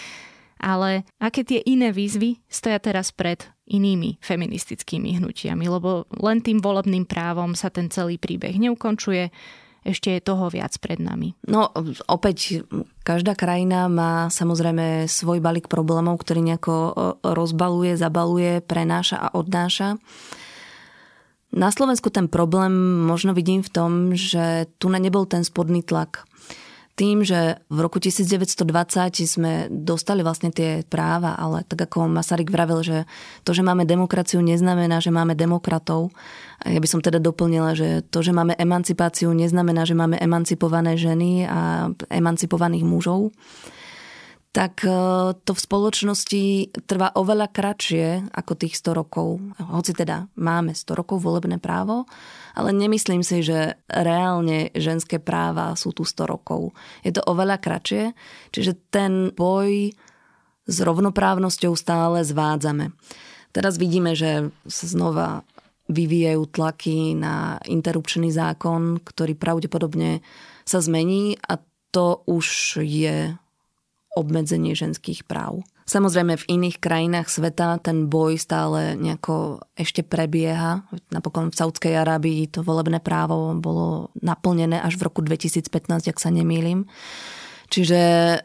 Ale 0.61 1.09
aké 1.17 1.41
tie 1.41 1.65
iné 1.65 1.89
výzvy 1.89 2.45
stoja 2.45 2.77
teraz 2.77 3.17
pred 3.17 3.49
inými 3.65 4.21
feministickými 4.21 5.17
hnutiami, 5.17 5.65
lebo 5.65 6.05
len 6.21 6.45
tým 6.45 6.61
volebným 6.61 7.09
právom 7.09 7.57
sa 7.57 7.73
ten 7.73 7.89
celý 7.89 8.21
príbeh 8.21 8.61
neukončuje, 8.61 9.33
ešte 9.81 10.12
je 10.12 10.21
toho 10.21 10.53
viac 10.53 10.77
pred 10.77 11.01
nami. 11.01 11.33
No 11.49 11.73
opäť, 12.07 12.66
každá 13.01 13.33
krajina 13.33 13.88
má 13.88 14.29
samozrejme 14.29 15.09
svoj 15.09 15.40
balík 15.40 15.73
problémov, 15.73 16.21
ktorý 16.21 16.45
nejako 16.45 16.75
rozbaluje, 17.25 17.97
zabaluje, 17.97 18.61
prenáša 18.61 19.16
a 19.16 19.29
odnáša. 19.33 19.97
Na 21.51 21.75
Slovensku 21.75 22.14
ten 22.14 22.31
problém 22.31 22.71
možno 23.03 23.35
vidím 23.35 23.66
v 23.66 23.73
tom, 23.75 23.90
že 24.14 24.71
tu 24.79 24.87
nebol 24.87 25.27
ten 25.27 25.43
spodný 25.43 25.83
tlak 25.83 26.29
tým, 26.98 27.24
že 27.24 27.57
v 27.72 27.79
roku 27.81 27.96
1920 27.96 28.66
sme 29.24 29.72
dostali 29.72 30.20
vlastne 30.20 30.53
tie 30.53 30.85
práva, 30.85 31.33
ale 31.38 31.64
tak 31.64 31.88
ako 31.88 32.11
Masaryk 32.11 32.53
vravil, 32.53 32.85
že 32.85 32.98
to, 33.46 33.57
že 33.57 33.64
máme 33.64 33.88
demokraciu, 33.88 34.44
neznamená, 34.44 35.00
že 35.00 35.09
máme 35.09 35.33
demokratov. 35.33 36.12
Ja 36.66 36.76
by 36.76 36.88
som 36.90 37.00
teda 37.00 37.16
doplnila, 37.16 37.72
že 37.72 38.05
to, 38.12 38.20
že 38.20 38.37
máme 38.37 38.53
emancipáciu, 38.59 39.33
neznamená, 39.33 39.88
že 39.88 39.96
máme 39.96 40.20
emancipované 40.20 41.00
ženy 41.00 41.48
a 41.48 41.88
emancipovaných 42.12 42.85
mužov 42.85 43.33
tak 44.51 44.83
e, 44.83 44.91
to 45.47 45.53
v 45.55 45.61
spoločnosti 45.63 46.45
trvá 46.91 47.15
oveľa 47.15 47.55
kratšie 47.55 48.35
ako 48.35 48.53
tých 48.59 48.75
100 48.75 48.99
rokov. 48.99 49.39
Hoci 49.63 49.95
teda 49.95 50.27
máme 50.35 50.75
100 50.75 50.99
rokov 50.99 51.23
volebné 51.23 51.63
právo, 51.63 52.11
ale 52.59 52.75
nemyslím 52.75 53.23
si, 53.23 53.47
že 53.47 53.79
reálne 53.87 54.75
ženské 54.75 55.23
práva 55.23 55.79
sú 55.79 55.95
tu 55.95 56.03
100 56.03 56.27
rokov. 56.27 56.75
Je 57.07 57.15
to 57.15 57.23
oveľa 57.31 57.63
kratšie, 57.63 58.11
čiže 58.51 58.91
ten 58.91 59.31
boj 59.31 59.95
s 60.67 60.77
rovnoprávnosťou 60.83 61.73
stále 61.79 62.27
zvádzame. 62.27 62.91
Teraz 63.51 63.79
vidíme, 63.79 64.15
že 64.15 64.51
sa 64.67 64.87
znova 64.87 65.29
vyvíjajú 65.91 66.43
tlaky 66.55 67.19
na 67.19 67.59
interrupčný 67.67 68.31
zákon, 68.31 69.03
ktorý 69.03 69.35
pravdepodobne 69.35 70.23
sa 70.63 70.79
zmení 70.79 71.35
a 71.43 71.59
to 71.91 72.23
už 72.31 72.79
je 72.87 73.35
obmedzenie 74.14 74.75
ženských 74.75 75.23
práv. 75.27 75.62
Samozrejme 75.90 76.38
v 76.38 76.49
iných 76.55 76.79
krajinách 76.79 77.27
sveta 77.27 77.83
ten 77.83 78.07
boj 78.07 78.38
stále 78.38 78.94
nejako 78.94 79.59
ešte 79.75 80.07
prebieha. 80.07 80.87
Napokon 81.11 81.51
v 81.51 81.59
Saudskej 81.59 81.99
Arábii 81.99 82.46
to 82.46 82.62
volebné 82.62 83.03
právo 83.03 83.51
bolo 83.59 84.14
naplnené 84.23 84.79
až 84.79 84.94
v 84.99 85.11
roku 85.11 85.20
2015, 85.27 85.66
ak 86.07 86.18
sa 86.23 86.31
nemýlim. 86.31 86.87
Čiže 87.70 88.01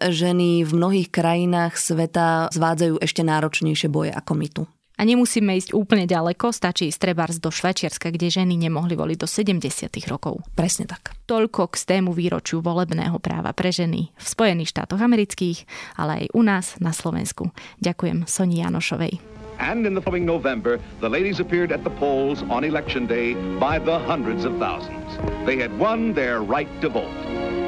ženy 0.06 0.66
v 0.66 0.72
mnohých 0.74 1.10
krajinách 1.10 1.78
sveta 1.78 2.50
zvádzajú 2.54 3.02
ešte 3.02 3.26
náročnejšie 3.26 3.90
boje 3.90 4.14
ako 4.14 4.32
my 4.38 4.48
tu. 4.50 4.64
A 4.96 5.04
nemusíme 5.04 5.56
ísť 5.60 5.76
úplne 5.76 6.08
ďaleko, 6.08 6.56
stačí 6.56 6.88
ísť 6.88 7.12
trebárs 7.12 7.38
do 7.44 7.52
Švajčiarska, 7.52 8.12
kde 8.16 8.32
ženy 8.32 8.56
nemohli 8.56 8.96
voliť 8.96 9.18
do 9.20 9.28
70. 9.28 9.92
rokov. 10.08 10.40
Presne 10.56 10.88
tak. 10.88 11.12
Toľko 11.28 11.72
k 11.72 11.76
stému 11.76 12.16
výročiu 12.16 12.64
volebného 12.64 13.20
práva 13.20 13.52
pre 13.52 13.76
ženy 13.76 14.16
v 14.16 14.26
Spojených 14.26 14.72
štátoch 14.72 15.02
amerických, 15.04 15.68
ale 16.00 16.24
aj 16.24 16.26
u 16.32 16.42
nás 16.46 16.66
na 16.80 16.96
Slovensku. 16.96 17.52
Ďakujem 17.84 18.24
Soni 18.30 18.64
Janošovej. 18.64 19.36
And 19.60 19.88
in 19.88 19.96
the 19.96 20.02
following 20.02 20.26
November, 20.26 20.80
the 21.00 21.08
ladies 21.08 21.40
appeared 21.40 21.72
at 21.72 21.84
the 21.84 21.90
polls 21.96 22.44
on 22.52 22.64
election 22.64 23.08
day 23.08 23.34
by 23.56 23.80
the 23.80 24.00
hundreds 24.00 24.44
of 24.44 24.60
thousands. 24.60 25.08
They 25.48 25.56
had 25.56 25.72
won 25.80 26.12
their 26.14 26.44
right 26.44 26.68
to 26.82 26.90
vote. 26.90 27.16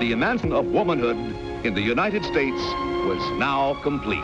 The 0.04 0.12
advancement 0.12 0.54
of 0.54 0.68
womanhood 0.68 1.16
in 1.64 1.74
the 1.74 1.82
United 1.82 2.24
States 2.26 2.60
was 3.08 3.24
now 3.40 3.80
complete. 3.84 4.24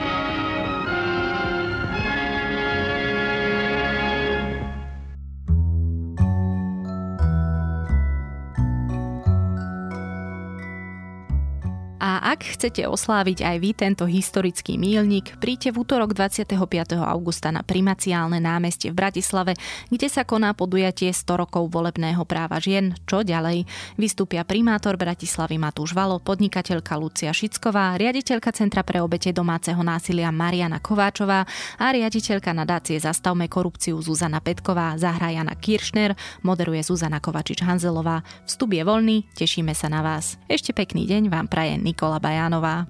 Ak 12.34 12.58
chcete 12.58 12.90
osláviť 12.90 13.46
aj 13.46 13.58
vy 13.62 13.70
tento 13.78 14.10
historický 14.10 14.82
mílnik, 14.82 15.38
príďte 15.38 15.70
v 15.70 15.86
útorok 15.86 16.18
25. 16.18 16.58
augusta 16.98 17.54
na 17.54 17.62
primaciálne 17.62 18.42
námestie 18.42 18.90
v 18.90 19.06
Bratislave, 19.06 19.54
kde 19.94 20.10
sa 20.10 20.26
koná 20.26 20.58
podujatie 20.58 21.14
100 21.14 21.30
rokov 21.30 21.70
volebného 21.70 22.26
práva 22.26 22.58
žien. 22.58 22.98
Čo 23.06 23.22
ďalej? 23.22 23.70
Vystúpia 24.02 24.42
primátor 24.42 24.98
Bratislavy 24.98 25.62
Matúš 25.62 25.94
Valo, 25.94 26.18
podnikateľka 26.18 26.98
Lucia 26.98 27.30
Šicková, 27.30 28.02
riaditeľka 28.02 28.50
Centra 28.50 28.82
pre 28.82 28.98
obete 28.98 29.30
domáceho 29.30 29.86
násilia 29.86 30.34
Mariana 30.34 30.82
Kováčová 30.82 31.46
a 31.78 31.86
riaditeľka 31.94 32.50
nadácie 32.50 32.98
Zastavme 32.98 33.46
korupciu 33.46 34.02
Zuzana 34.02 34.42
Petková, 34.42 34.98
zahra 34.98 35.30
Jana 35.30 35.54
Kiršner, 35.54 36.18
moderuje 36.42 36.82
Zuzana 36.82 37.22
Kovačič-Hanzelová. 37.22 38.26
Vstup 38.50 38.74
je 38.74 38.82
voľný, 38.82 39.18
tešíme 39.38 39.78
sa 39.78 39.86
na 39.86 40.02
vás. 40.02 40.42
Ešte 40.50 40.74
pekný 40.74 41.06
deň 41.06 41.30
vám 41.30 41.46
praje 41.46 41.78
Nikola 41.78 42.23
Bajánová. 42.24 42.88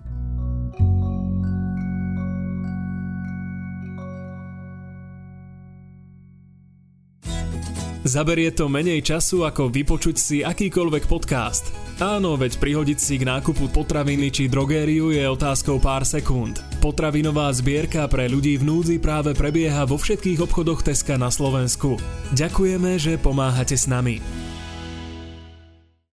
Zaberie 8.04 8.52
to 8.52 8.68
menej 8.68 9.00
času 9.00 9.48
ako 9.48 9.72
vypočuť 9.72 10.16
si 10.20 10.38
akýkoľvek 10.44 11.08
podcast. 11.08 11.72
Áno, 12.04 12.36
veď 12.36 12.60
prihodiť 12.60 13.00
si 13.00 13.16
k 13.16 13.24
nákupu 13.24 13.72
potraviny 13.72 14.28
či 14.28 14.52
drogériu 14.52 15.08
je 15.16 15.24
otázkou 15.24 15.80
pár 15.80 16.04
sekúnd. 16.04 16.60
Potravinová 16.84 17.48
zbierka 17.56 18.04
pre 18.12 18.28
ľudí 18.28 18.60
v 18.60 18.68
núdzi 18.68 19.00
práve 19.00 19.32
prebieha 19.32 19.88
vo 19.88 19.96
všetkých 19.96 20.44
obchodoch 20.44 20.84
Teska 20.84 21.16
na 21.16 21.32
Slovensku. 21.32 21.96
Ďakujeme, 22.36 23.00
že 23.00 23.16
pomáhate 23.16 23.80
s 23.80 23.88
nami. 23.88 24.20